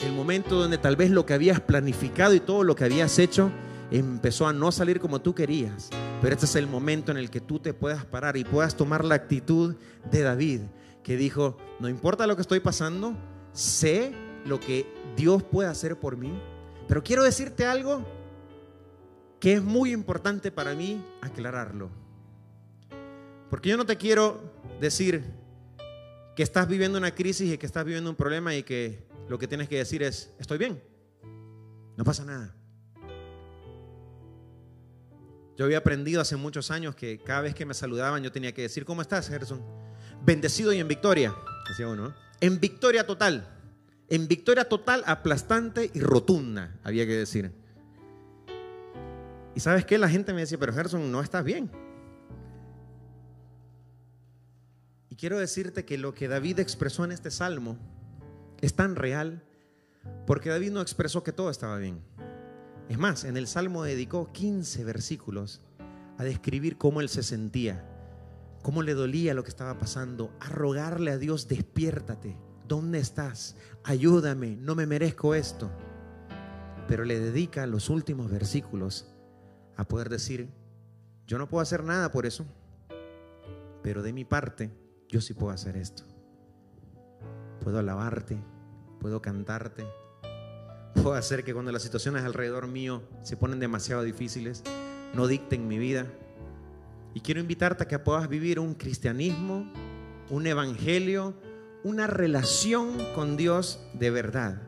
el 0.00 0.14
momento 0.14 0.54
donde 0.54 0.78
tal 0.78 0.96
vez 0.96 1.10
lo 1.10 1.26
que 1.26 1.34
habías 1.34 1.60
planificado 1.60 2.32
y 2.32 2.40
todo 2.40 2.64
lo 2.64 2.74
que 2.74 2.84
habías 2.84 3.18
hecho 3.18 3.50
empezó 3.90 4.46
a 4.46 4.54
no 4.54 4.72
salir 4.72 4.98
como 4.98 5.20
tú 5.20 5.34
querías. 5.34 5.90
Pero 6.22 6.32
este 6.32 6.46
es 6.46 6.56
el 6.56 6.66
momento 6.66 7.12
en 7.12 7.18
el 7.18 7.28
que 7.28 7.42
tú 7.42 7.58
te 7.58 7.74
puedas 7.74 8.06
parar 8.06 8.38
y 8.38 8.44
puedas 8.44 8.78
tomar 8.78 9.04
la 9.04 9.16
actitud 9.16 9.76
de 10.10 10.22
David 10.22 10.60
que 11.06 11.16
dijo, 11.16 11.56
no 11.78 11.88
importa 11.88 12.26
lo 12.26 12.34
que 12.34 12.42
estoy 12.42 12.58
pasando, 12.58 13.16
sé 13.52 14.10
lo 14.44 14.58
que 14.58 14.92
Dios 15.16 15.40
puede 15.44 15.68
hacer 15.68 16.00
por 16.00 16.16
mí, 16.16 16.36
pero 16.88 17.04
quiero 17.04 17.22
decirte 17.22 17.64
algo 17.64 18.04
que 19.38 19.52
es 19.52 19.62
muy 19.62 19.92
importante 19.92 20.50
para 20.50 20.74
mí 20.74 21.00
aclararlo. 21.20 21.90
Porque 23.50 23.68
yo 23.68 23.76
no 23.76 23.86
te 23.86 23.96
quiero 23.96 24.52
decir 24.80 25.22
que 26.34 26.42
estás 26.42 26.66
viviendo 26.66 26.98
una 26.98 27.14
crisis 27.14 27.52
y 27.52 27.56
que 27.56 27.66
estás 27.66 27.84
viviendo 27.84 28.10
un 28.10 28.16
problema 28.16 28.56
y 28.56 28.64
que 28.64 29.06
lo 29.28 29.38
que 29.38 29.46
tienes 29.46 29.68
que 29.68 29.76
decir 29.76 30.02
es, 30.02 30.34
estoy 30.40 30.58
bien, 30.58 30.82
no 31.96 32.02
pasa 32.02 32.24
nada. 32.24 32.52
Yo 35.56 35.66
había 35.66 35.78
aprendido 35.78 36.20
hace 36.20 36.34
muchos 36.34 36.72
años 36.72 36.96
que 36.96 37.18
cada 37.22 37.42
vez 37.42 37.54
que 37.54 37.64
me 37.64 37.74
saludaban 37.74 38.24
yo 38.24 38.32
tenía 38.32 38.52
que 38.52 38.62
decir, 38.62 38.84
¿cómo 38.84 39.02
estás, 39.02 39.28
Gerson? 39.28 39.86
Bendecido 40.24 40.72
y 40.72 40.78
en 40.78 40.88
victoria, 40.88 41.34
decía 41.68 41.88
uno, 41.88 42.14
en 42.40 42.60
victoria 42.60 43.06
total, 43.06 43.48
en 44.08 44.28
victoria 44.28 44.68
total, 44.68 45.02
aplastante 45.06 45.90
y 45.92 46.00
rotunda, 46.00 46.78
había 46.84 47.06
que 47.06 47.16
decir. 47.16 47.52
Y 49.54 49.60
sabes 49.60 49.84
qué, 49.84 49.98
la 49.98 50.08
gente 50.08 50.32
me 50.32 50.40
decía, 50.40 50.58
pero 50.58 50.72
Gerson, 50.72 51.10
no 51.10 51.20
estás 51.20 51.44
bien. 51.44 51.70
Y 55.08 55.16
quiero 55.16 55.38
decirte 55.38 55.84
que 55.84 55.96
lo 55.96 56.14
que 56.14 56.28
David 56.28 56.60
expresó 56.60 57.04
en 57.04 57.12
este 57.12 57.30
salmo 57.30 57.78
es 58.60 58.74
tan 58.74 58.96
real 58.96 59.42
porque 60.26 60.50
David 60.50 60.72
no 60.72 60.80
expresó 60.80 61.22
que 61.22 61.32
todo 61.32 61.50
estaba 61.50 61.78
bien. 61.78 62.00
Es 62.88 62.98
más, 62.98 63.24
en 63.24 63.36
el 63.36 63.46
salmo 63.46 63.82
dedicó 63.82 64.30
15 64.32 64.84
versículos 64.84 65.62
a 66.18 66.24
describir 66.24 66.76
cómo 66.76 67.00
él 67.00 67.08
se 67.08 67.22
sentía 67.22 67.84
cómo 68.66 68.82
le 68.82 68.94
dolía 68.94 69.32
lo 69.32 69.44
que 69.44 69.50
estaba 69.50 69.78
pasando, 69.78 70.32
a 70.40 70.48
rogarle 70.48 71.12
a 71.12 71.18
Dios, 71.18 71.46
despiértate, 71.46 72.36
¿dónde 72.66 72.98
estás? 72.98 73.54
Ayúdame, 73.84 74.56
no 74.56 74.74
me 74.74 74.86
merezco 74.86 75.36
esto. 75.36 75.70
Pero 76.88 77.04
le 77.04 77.20
dedica 77.20 77.64
los 77.68 77.90
últimos 77.90 78.28
versículos 78.28 79.06
a 79.76 79.86
poder 79.86 80.08
decir, 80.08 80.50
yo 81.28 81.38
no 81.38 81.48
puedo 81.48 81.62
hacer 81.62 81.84
nada 81.84 82.10
por 82.10 82.26
eso, 82.26 82.44
pero 83.84 84.02
de 84.02 84.12
mi 84.12 84.24
parte 84.24 84.72
yo 85.08 85.20
sí 85.20 85.32
puedo 85.32 85.52
hacer 85.52 85.76
esto. 85.76 86.02
Puedo 87.60 87.78
alabarte, 87.78 88.36
puedo 88.98 89.22
cantarte, 89.22 89.86
puedo 90.92 91.14
hacer 91.14 91.44
que 91.44 91.54
cuando 91.54 91.70
las 91.70 91.82
situaciones 91.82 92.24
alrededor 92.24 92.66
mío 92.66 93.04
se 93.22 93.36
ponen 93.36 93.60
demasiado 93.60 94.02
difíciles, 94.02 94.64
no 95.14 95.28
dicten 95.28 95.68
mi 95.68 95.78
vida, 95.78 96.08
y 97.16 97.22
quiero 97.22 97.40
invitarte 97.40 97.82
a 97.82 97.88
que 97.88 97.98
puedas 97.98 98.28
vivir 98.28 98.60
un 98.60 98.74
cristianismo, 98.74 99.72
un 100.28 100.46
evangelio, 100.46 101.32
una 101.82 102.06
relación 102.06 102.98
con 103.14 103.38
Dios 103.38 103.80
de 103.94 104.10
verdad. 104.10 104.60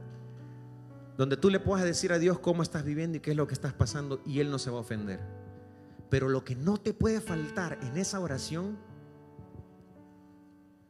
Donde 1.19 1.37
tú 1.37 1.51
le 1.51 1.61
puedas 1.61 1.85
decir 1.85 2.11
a 2.11 2.19
Dios 2.19 2.39
cómo 2.39 2.63
estás 2.63 2.87
viviendo 2.87 3.19
y 3.19 3.21
qué 3.21 3.33
es 3.33 3.37
lo 3.37 3.47
que 3.47 3.53
estás 3.53 3.75
pasando 3.75 4.23
y 4.25 4.41
Él 4.41 4.51
no 4.51 4.59
se 4.59 4.71
va 4.71 4.79
a 4.79 4.81
ofender. 4.81 5.21
Pero 6.09 6.31
lo 6.31 6.43
que 6.43 6.57
no 6.57 6.79
te 6.79 6.95
puede 6.95 7.21
faltar 7.21 7.81
en 7.83 7.99
esa 7.99 8.19
oración 8.19 8.79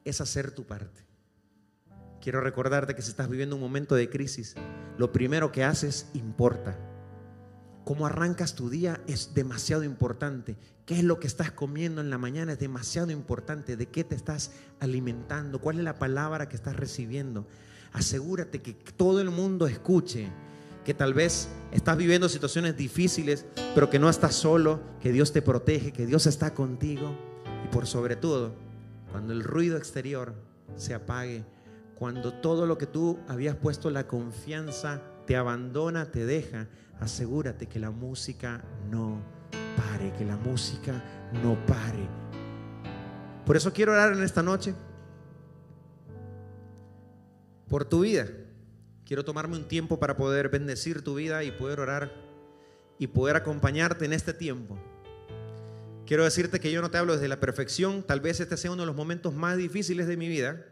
es 0.05 0.21
hacer 0.21 0.53
tu 0.53 0.65
parte. 0.65 1.09
Quiero 2.21 2.41
recordarte 2.41 2.95
que 2.95 3.03
si 3.03 3.11
estás 3.11 3.29
viviendo 3.29 3.57
un 3.57 3.63
momento 3.63 3.97
de 3.97 4.09
crisis, 4.09 4.55
lo 4.97 5.11
primero 5.11 5.51
que 5.51 5.65
haces 5.65 6.09
importa. 6.15 6.79
Cómo 7.89 8.05
arrancas 8.05 8.55
tu 8.55 8.69
día 8.69 9.01
es 9.07 9.33
demasiado 9.33 9.83
importante. 9.83 10.59
¿Qué 10.85 10.99
es 10.99 11.05
lo 11.05 11.19
que 11.19 11.27
estás 11.27 11.53
comiendo 11.53 12.03
en 12.03 12.11
la 12.11 12.19
mañana? 12.19 12.53
Es 12.53 12.59
demasiado 12.59 13.11
importante. 13.13 13.79
¿De 13.79 13.87
qué 13.87 14.05
te 14.05 14.15
estás 14.15 14.51
alimentando? 14.79 15.59
¿Cuál 15.59 15.79
es 15.79 15.85
la 15.85 15.99
palabra 15.99 16.51
que 16.51 16.57
estás 16.57 16.77
recibiendo? 16.77 17.47
Asegúrate 17.95 18.61
que 18.61 18.75
todo 18.75 19.23
el 19.23 19.31
mundo 19.31 19.67
escuche 19.67 20.29
que 20.85 20.93
tal 20.93 21.15
vez 21.15 21.49
estás 21.73 21.97
viviendo 21.97 22.29
situaciones 22.29 22.77
difíciles, 22.77 23.47
pero 23.75 23.89
que 23.89 23.99
no 23.99 24.11
estás 24.11 24.35
solo, 24.35 24.81
que 25.01 25.11
Dios 25.11 25.33
te 25.33 25.41
protege, 25.41 25.91
que 25.91 26.05
Dios 26.05 26.27
está 26.27 26.53
contigo. 26.53 27.17
Y 27.65 27.73
por 27.73 27.87
sobre 27.87 28.17
todo, 28.17 28.53
cuando 29.11 29.33
el 29.33 29.43
ruido 29.43 29.79
exterior 29.79 30.35
se 30.77 30.93
apague, 30.93 31.43
cuando 31.99 32.35
todo 32.35 32.67
lo 32.67 32.77
que 32.77 32.87
tú 32.87 33.19
habías 33.29 33.57
puesto 33.57 33.89
la 33.89 34.07
confianza 34.07 35.01
te 35.29 35.37
abandona, 35.37 36.11
te 36.11 36.25
deja, 36.25 36.69
asegúrate 37.01 37.67
que 37.67 37.79
la 37.79 37.91
música 37.91 38.65
no 38.91 39.21
pare, 39.77 40.11
que 40.15 40.25
la 40.25 40.39
música 40.39 41.05
no 41.43 41.67
pare. 41.67 42.09
Por 43.45 43.55
eso 43.55 43.71
quiero 43.75 43.93
orar 43.93 44.15
en 44.15 44.23
esta 44.23 44.43
noche 44.43 44.75
por 47.69 47.85
tu 47.85 48.01
vida. 48.01 48.27
Quiero 49.05 49.23
tomarme 49.23 49.59
un 49.59 49.69
tiempo 49.69 50.01
para 50.01 50.17
poder 50.17 50.49
bendecir 50.49 51.05
tu 51.05 51.17
vida 51.17 51.45
y 51.45 51.51
poder 51.51 51.81
orar 51.81 52.11
y 52.99 53.09
poder 53.09 53.37
acompañarte 53.37 54.07
en 54.07 54.15
este 54.15 54.33
tiempo. 54.33 54.79
Quiero 56.07 56.25
decirte 56.25 56.59
que 56.59 56.73
yo 56.73 56.81
no 56.81 56.91
te 56.91 56.97
hablo 56.97 57.13
desde 57.13 57.29
la 57.29 57.39
perfección, 57.39 58.03
tal 58.03 58.21
vez 58.21 58.41
este 58.41 58.57
sea 58.57 58.71
uno 58.71 58.81
de 58.81 58.87
los 58.87 58.97
momentos 58.97 59.35
más 59.35 59.59
difíciles 59.59 60.07
de 60.07 60.17
mi 60.17 60.27
vida, 60.27 60.65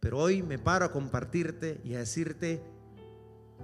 pero 0.00 0.18
hoy 0.18 0.42
me 0.42 0.58
paro 0.58 0.86
a 0.86 0.90
compartirte 0.90 1.80
y 1.84 1.94
a 1.94 2.00
decirte, 2.00 2.60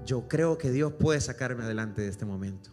yo 0.04 0.28
creo 0.28 0.59
que 0.59 0.70
Dios 0.70 0.92
puede 0.92 1.20
sacarme 1.20 1.64
adelante 1.64 2.02
de 2.02 2.09
este 2.09 2.24
momento. 2.24 2.70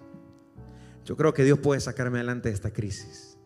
Yo 1.05 1.17
creo 1.17 1.33
que 1.33 1.43
Dios 1.43 1.59
puede 1.59 1.81
sacarme 1.81 2.19
adelante 2.19 2.49
de 2.49 2.55
esta 2.55 2.71
crisis. 2.71 3.37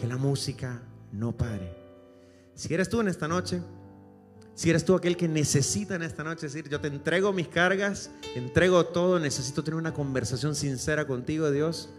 Que 0.00 0.06
la 0.06 0.16
música 0.16 0.82
no 1.12 1.36
pare. 1.36 1.76
Si 2.54 2.72
eres 2.72 2.88
tú 2.88 3.00
en 3.00 3.08
esta 3.08 3.28
noche, 3.28 3.62
si 4.54 4.68
eres 4.68 4.84
tú 4.84 4.94
aquel 4.94 5.16
que 5.16 5.28
necesita 5.28 5.94
en 5.94 6.02
esta 6.02 6.22
noche 6.22 6.46
decir, 6.46 6.68
yo 6.68 6.80
te 6.80 6.88
entrego 6.88 7.32
mis 7.32 7.48
cargas, 7.48 8.10
entrego 8.34 8.84
todo, 8.86 9.18
necesito 9.18 9.64
tener 9.64 9.78
una 9.78 9.94
conversación 9.94 10.54
sincera 10.54 11.06
contigo, 11.06 11.50
Dios, 11.50 11.90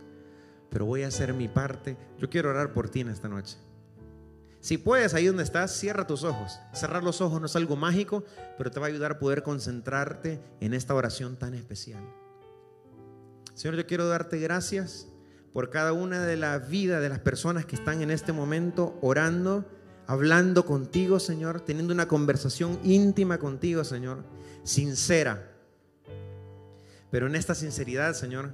pero 0.70 0.86
voy 0.86 1.04
a 1.04 1.08
hacer 1.08 1.34
mi 1.34 1.48
parte. 1.48 1.98
Yo 2.20 2.30
quiero 2.30 2.50
orar 2.50 2.74
por 2.74 2.90
ti 2.90 3.00
en 3.02 3.10
esta 3.10 3.28
noche. 3.28 3.58
Si 4.62 4.78
puedes, 4.78 5.16
ahí 5.16 5.26
donde 5.26 5.42
estás, 5.42 5.76
cierra 5.76 6.06
tus 6.06 6.24
ojos. 6.24 6.60
Cerrar 6.72 7.04
los 7.04 7.20
ojos 7.20 7.40
no 7.40 7.48
es 7.48 7.56
algo 7.56 7.76
mágico, 7.76 8.24
pero 8.60 8.70
te 8.70 8.80
va 8.80 8.86
a 8.86 8.90
ayudar 8.90 9.14
a 9.14 9.20
poder 9.20 9.42
concentrarte 9.42 10.40
en 10.60 10.76
esta 10.76 10.94
oración 10.94 11.36
tan 11.36 11.56
especial. 11.56 12.04
Señor, 13.56 13.76
yo 13.76 13.88
quiero 13.88 14.08
darte 14.08 14.38
gracias 14.38 15.08
por 15.52 15.72
cada 15.72 15.94
una 15.94 16.24
de 16.28 16.38
la 16.38 16.60
vida 16.60 17.00
de 17.00 17.10
las 17.10 17.20
personas 17.20 17.66
que 17.66 17.76
están 17.76 18.04
en 18.04 18.12
este 18.12 18.34
momento 18.34 18.98
orando, 19.02 19.66
hablando 20.06 20.64
contigo, 20.64 21.20
Señor, 21.20 21.62
teniendo 21.62 21.92
una 21.92 22.08
conversación 22.08 22.80
íntima 22.84 23.40
contigo, 23.40 23.84
Señor, 23.84 24.24
sincera. 24.64 25.52
Pero 27.10 27.26
en 27.26 27.36
esta 27.36 27.56
sinceridad, 27.56 28.14
Señor, 28.14 28.52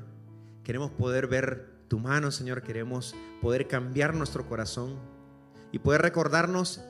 queremos 0.63 0.89
poder 0.91 1.27
ver 1.27 1.83
tu 1.89 1.99
mano, 1.99 2.31
Señor, 2.31 2.63
queremos 2.63 3.13
poder 3.41 3.67
cambiar 3.67 4.15
nuestro 4.15 4.47
corazón 4.47 5.16
y 5.71 5.79
poder 5.79 6.01
recordarnos 6.01 6.81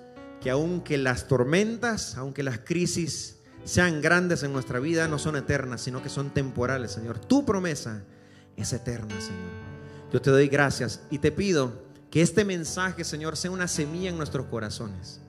que 0.41 0.49
aunque 0.49 0.97
las 0.97 1.27
tormentas, 1.27 2.17
aunque 2.17 2.43
las 2.43 2.59
crisis, 2.59 3.37
sean 3.63 4.01
grandes 4.01 4.43
en 4.43 4.53
nuestra 4.53 4.79
vida 4.79 5.07
no 5.07 5.19
son 5.19 5.35
eternas, 5.35 5.81
sino 5.81 6.01
que 6.01 6.09
son 6.09 6.29
temporales, 6.29 6.91
Señor. 6.91 7.19
Tu 7.19 7.45
promesa 7.45 8.03
es 8.55 8.71
eterna, 8.71 9.19
Señor. 9.19 9.67
Yo 10.11 10.21
te 10.21 10.31
doy 10.31 10.47
gracias 10.47 11.01
y 11.09 11.19
te 11.19 11.31
pido 11.31 11.85
que 12.09 12.21
este 12.21 12.45
mensaje, 12.45 13.03
Señor, 13.03 13.35
sea 13.35 13.51
una 13.51 13.67
semilla 13.67 14.09
en 14.09 14.17
nuestros 14.17 14.45
corazones, 14.45 15.19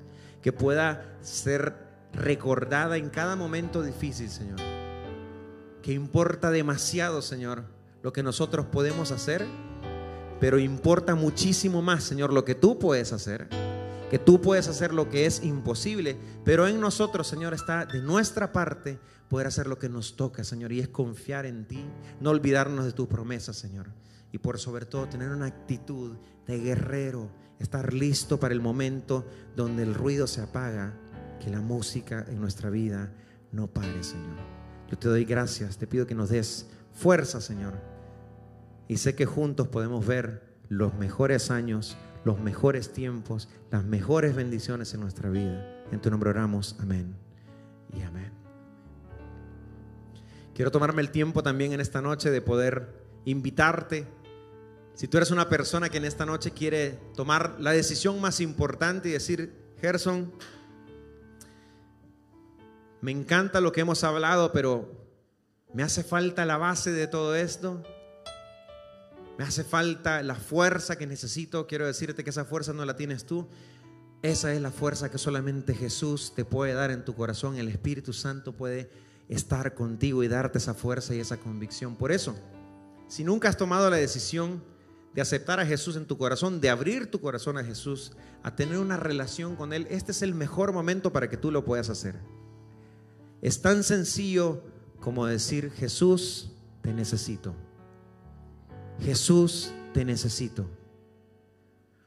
que 0.41 0.53
pueda 0.53 1.19
ser 1.21 1.75
recordada 2.13 2.97
en 2.97 3.11
cada 3.11 3.35
momento 3.35 3.83
difícil, 3.83 4.31
Señor. 4.31 4.61
Que 5.83 5.93
importa 5.93 6.51
demasiado, 6.51 7.23
Señor, 7.23 7.65
lo 8.03 8.13
que 8.13 8.23
nosotros 8.23 8.67
podemos 8.67 9.11
hacer, 9.11 9.45
pero 10.40 10.59
importa 10.59 11.14
muchísimo 11.14 11.83
más, 11.83 12.05
Señor, 12.05 12.33
lo 12.33 12.44
que 12.44 12.55
tú 12.55 12.79
puedes 12.79 13.12
hacer 13.12 13.48
que 14.09 14.18
tú 14.18 14.40
puedes 14.40 14.68
hacer 14.68 14.94
lo 14.94 15.09
que 15.09 15.27
es 15.27 15.42
imposible, 15.44 16.16
pero 16.44 16.66
en 16.66 16.81
nosotros, 16.81 17.27
Señor, 17.27 17.55
está 17.55 17.85
de 17.85 18.01
nuestra 18.01 18.53
parte 18.53 18.98
poder 19.29 19.46
hacer 19.46 19.66
lo 19.66 19.79
que 19.79 19.88
nos 19.88 20.16
toca, 20.16 20.44
Señor, 20.44 20.72
y 20.72 20.81
es 20.81 20.88
confiar 20.88 21.44
en 21.44 21.66
ti, 21.66 21.85
no 22.20 22.31
olvidarnos 22.31 22.87
de 22.87 22.92
tus 22.92 23.07
promesas, 23.07 23.57
Señor, 23.57 23.88
y 24.33 24.38
por 24.38 24.59
sobre 24.59 24.87
todo 24.87 25.09
tener 25.09 25.31
una 25.31 25.46
actitud 25.46 26.16
de 26.46 26.59
guerrero 26.59 27.31
estar 27.59 27.92
listo 27.92 28.40
para 28.40 28.55
el 28.55 28.61
momento 28.61 29.27
donde 29.57 29.83
el 29.83 29.94
ruido 29.94 30.27
se 30.27 30.40
apaga, 30.40 30.94
que 31.40 31.51
la 31.51 31.61
música 31.61 32.24
en 32.29 32.40
nuestra 32.40 32.70
vida 32.70 33.12
no 33.53 33.68
pare, 33.68 34.03
Señor. 34.03 34.37
Yo 34.90 34.98
te 34.98 35.09
doy 35.09 35.24
gracias, 35.24 35.77
te 35.77 35.87
pido 35.87 36.07
que 36.07 36.14
nos 36.14 36.31
des 36.31 36.66
fuerza, 36.92 37.40
Señor. 37.40 37.98
Y 38.88 38.96
sé 38.96 39.14
que 39.14 39.27
juntos 39.27 39.68
podemos 39.68 40.07
ver 40.07 40.42
los 40.68 40.94
mejores 40.94 41.51
años, 41.51 41.96
los 42.24 42.40
mejores 42.40 42.92
tiempos, 42.92 43.48
las 43.70 43.85
mejores 43.85 44.35
bendiciones 44.35 44.92
en 44.94 45.01
nuestra 45.01 45.31
vida. 45.31 45.85
En 45.92 46.01
tu 46.01 46.11
nombre 46.11 46.31
oramos, 46.31 46.77
amén 46.81 47.14
y 47.94 48.03
amén. 48.03 48.33
Quiero 50.55 50.70
tomarme 50.70 51.03
el 51.03 51.11
tiempo 51.11 51.42
también 51.42 51.72
en 51.72 51.81
esta 51.81 52.03
noche 52.03 52.31
de 52.31 52.42
poder 52.42 52.88
invitarte. 53.24 54.07
Si 54.94 55.07
tú 55.07 55.18
eres 55.18 55.31
una 55.31 55.48
persona 55.48 55.88
que 55.88 55.98
en 55.98 56.05
esta 56.05 56.27
noche 56.27 56.51
quiere 56.51 56.98
tomar 57.14 57.61
la 57.61 57.70
decisión 57.70 58.20
más 58.20 58.40
importante 58.40 59.09
y 59.09 59.12
decir, 59.12 59.55
Gerson, 59.81 60.33
me 63.01 63.12
encanta 63.12 63.61
lo 63.61 63.70
que 63.70 63.83
hemos 63.83 64.03
hablado, 64.03 64.51
pero 64.51 64.90
me 65.72 65.85
hace 65.85 66.03
falta 66.03 66.44
la 66.44 66.57
base 66.57 66.90
de 66.90 67.07
todo 67.07 67.37
esto. 67.37 67.85
Me 69.38 69.44
hace 69.44 69.62
falta 69.62 70.20
la 70.24 70.35
fuerza 70.35 70.96
que 70.96 71.07
necesito. 71.07 71.68
Quiero 71.68 71.87
decirte 71.87 72.24
que 72.24 72.31
esa 72.31 72.44
fuerza 72.44 72.72
no 72.72 72.85
la 72.85 72.96
tienes 72.96 73.24
tú. 73.24 73.46
Esa 74.20 74.53
es 74.53 74.61
la 74.61 74.72
fuerza 74.72 75.12
que 75.12 75.18
solamente 75.18 75.74
Jesús 75.74 76.33
te 76.35 76.44
puede 76.44 76.74
dar 76.74 76.90
en 76.90 77.05
tu 77.05 77.14
corazón. 77.14 77.57
El 77.57 77.68
Espíritu 77.68 78.12
Santo 78.12 78.53
puede 78.53 78.90
estar 79.29 79.74
contigo 79.74 80.24
y 80.24 80.29
darte 80.29 80.59
esa 80.59 80.74
fuerza 80.74 81.14
y 81.14 81.20
esa 81.20 81.37
convicción. 81.37 81.94
Por 81.94 82.11
eso, 82.11 82.35
si 83.07 83.22
nunca 83.22 83.48
has 83.48 83.57
tomado 83.57 83.88
la 83.90 83.96
decisión 83.96 84.61
de 85.14 85.22
aceptar 85.22 85.61
a 85.61 85.66
Jesús 85.66 85.94
en 85.94 86.07
tu 86.07 86.18
corazón, 86.18 86.61
de 86.61 86.70
abrir 86.70 87.09
tu 87.09 87.20
corazón 87.20 87.59
a 87.59 87.64
Jesús, 87.64 88.12
a 88.42 88.57
tener 88.57 88.79
una 88.79 88.96
relación 88.96 89.55
con 89.55 89.72
Él, 89.72 89.87
este 89.88 90.11
es 90.11 90.22
el 90.22 90.35
mejor 90.35 90.72
momento 90.72 91.12
para 91.12 91.31
que 91.31 91.37
tú 91.37 91.53
lo 91.53 91.64
puedas 91.64 91.90
hacer. 91.90 92.16
Es 93.40 93.62
tan 93.62 93.85
sencillo 93.85 94.64
como 94.98 95.27
decir, 95.27 95.70
Jesús, 95.70 96.51
te 96.83 96.92
necesito. 96.92 97.55
Jesús, 99.03 99.73
te 99.95 100.05
necesito. 100.05 100.67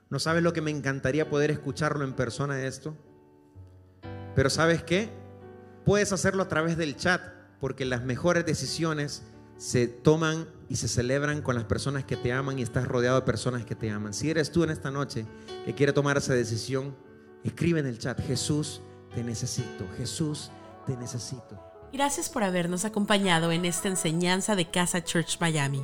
¿No 0.09 0.19
sabes 0.19 0.43
lo 0.43 0.53
que 0.53 0.61
me 0.61 0.71
encantaría 0.71 1.29
poder 1.29 1.51
escucharlo 1.51 2.03
en 2.03 2.13
persona 2.13 2.65
esto? 2.65 2.95
Pero 4.35 4.49
¿sabes 4.49 4.83
qué? 4.83 5.09
Puedes 5.85 6.11
hacerlo 6.11 6.43
a 6.43 6.47
través 6.47 6.77
del 6.77 6.95
chat, 6.95 7.21
porque 7.59 7.85
las 7.85 8.03
mejores 8.03 8.45
decisiones 8.45 9.23
se 9.57 9.87
toman 9.87 10.47
y 10.69 10.77
se 10.77 10.87
celebran 10.87 11.41
con 11.41 11.55
las 11.55 11.65
personas 11.65 12.03
que 12.03 12.17
te 12.17 12.33
aman 12.33 12.59
y 12.59 12.63
estás 12.63 12.87
rodeado 12.87 13.19
de 13.19 13.25
personas 13.25 13.63
que 13.63 13.75
te 13.75 13.89
aman. 13.89 14.13
Si 14.13 14.29
eres 14.29 14.51
tú 14.51 14.63
en 14.63 14.71
esta 14.71 14.91
noche 14.91 15.25
que 15.65 15.75
quiere 15.75 15.93
tomar 15.93 16.17
esa 16.17 16.33
decisión, 16.33 16.95
escribe 17.43 17.79
en 17.79 17.85
el 17.85 17.99
chat, 17.99 18.19
Jesús, 18.25 18.81
te 19.13 19.23
necesito, 19.23 19.87
Jesús, 19.97 20.51
te 20.87 20.97
necesito. 20.97 21.59
Gracias 21.93 22.29
por 22.29 22.43
habernos 22.43 22.85
acompañado 22.85 23.51
en 23.51 23.65
esta 23.65 23.87
enseñanza 23.87 24.55
de 24.55 24.69
Casa 24.69 25.03
Church 25.03 25.39
Miami. 25.39 25.83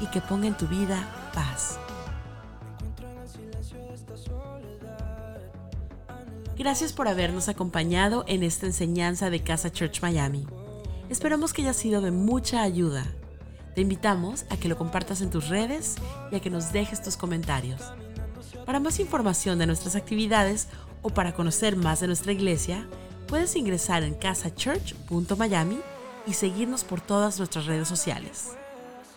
y 0.00 0.06
que 0.06 0.20
ponga 0.20 0.46
en 0.46 0.56
tu 0.56 0.66
vida 0.66 1.06
paz. 1.34 1.78
Gracias 6.60 6.92
por 6.92 7.08
habernos 7.08 7.48
acompañado 7.48 8.24
en 8.26 8.42
esta 8.42 8.66
enseñanza 8.66 9.30
de 9.30 9.42
Casa 9.42 9.72
Church 9.72 10.02
Miami. 10.02 10.46
Esperamos 11.08 11.54
que 11.54 11.62
haya 11.62 11.72
sido 11.72 12.02
de 12.02 12.10
mucha 12.10 12.62
ayuda. 12.62 13.06
Te 13.74 13.80
invitamos 13.80 14.44
a 14.50 14.58
que 14.58 14.68
lo 14.68 14.76
compartas 14.76 15.22
en 15.22 15.30
tus 15.30 15.48
redes 15.48 15.96
y 16.30 16.36
a 16.36 16.40
que 16.40 16.50
nos 16.50 16.70
dejes 16.70 17.00
tus 17.00 17.16
comentarios. 17.16 17.80
Para 18.66 18.78
más 18.78 19.00
información 19.00 19.58
de 19.58 19.66
nuestras 19.66 19.96
actividades 19.96 20.68
o 21.00 21.08
para 21.08 21.32
conocer 21.32 21.76
más 21.76 22.00
de 22.00 22.08
nuestra 22.08 22.32
iglesia, 22.32 22.86
puedes 23.26 23.56
ingresar 23.56 24.02
en 24.02 24.14
casachurch.miami 24.14 25.80
y 26.26 26.34
seguirnos 26.34 26.84
por 26.84 27.00
todas 27.00 27.38
nuestras 27.38 27.64
redes 27.64 27.88
sociales. 27.88 28.59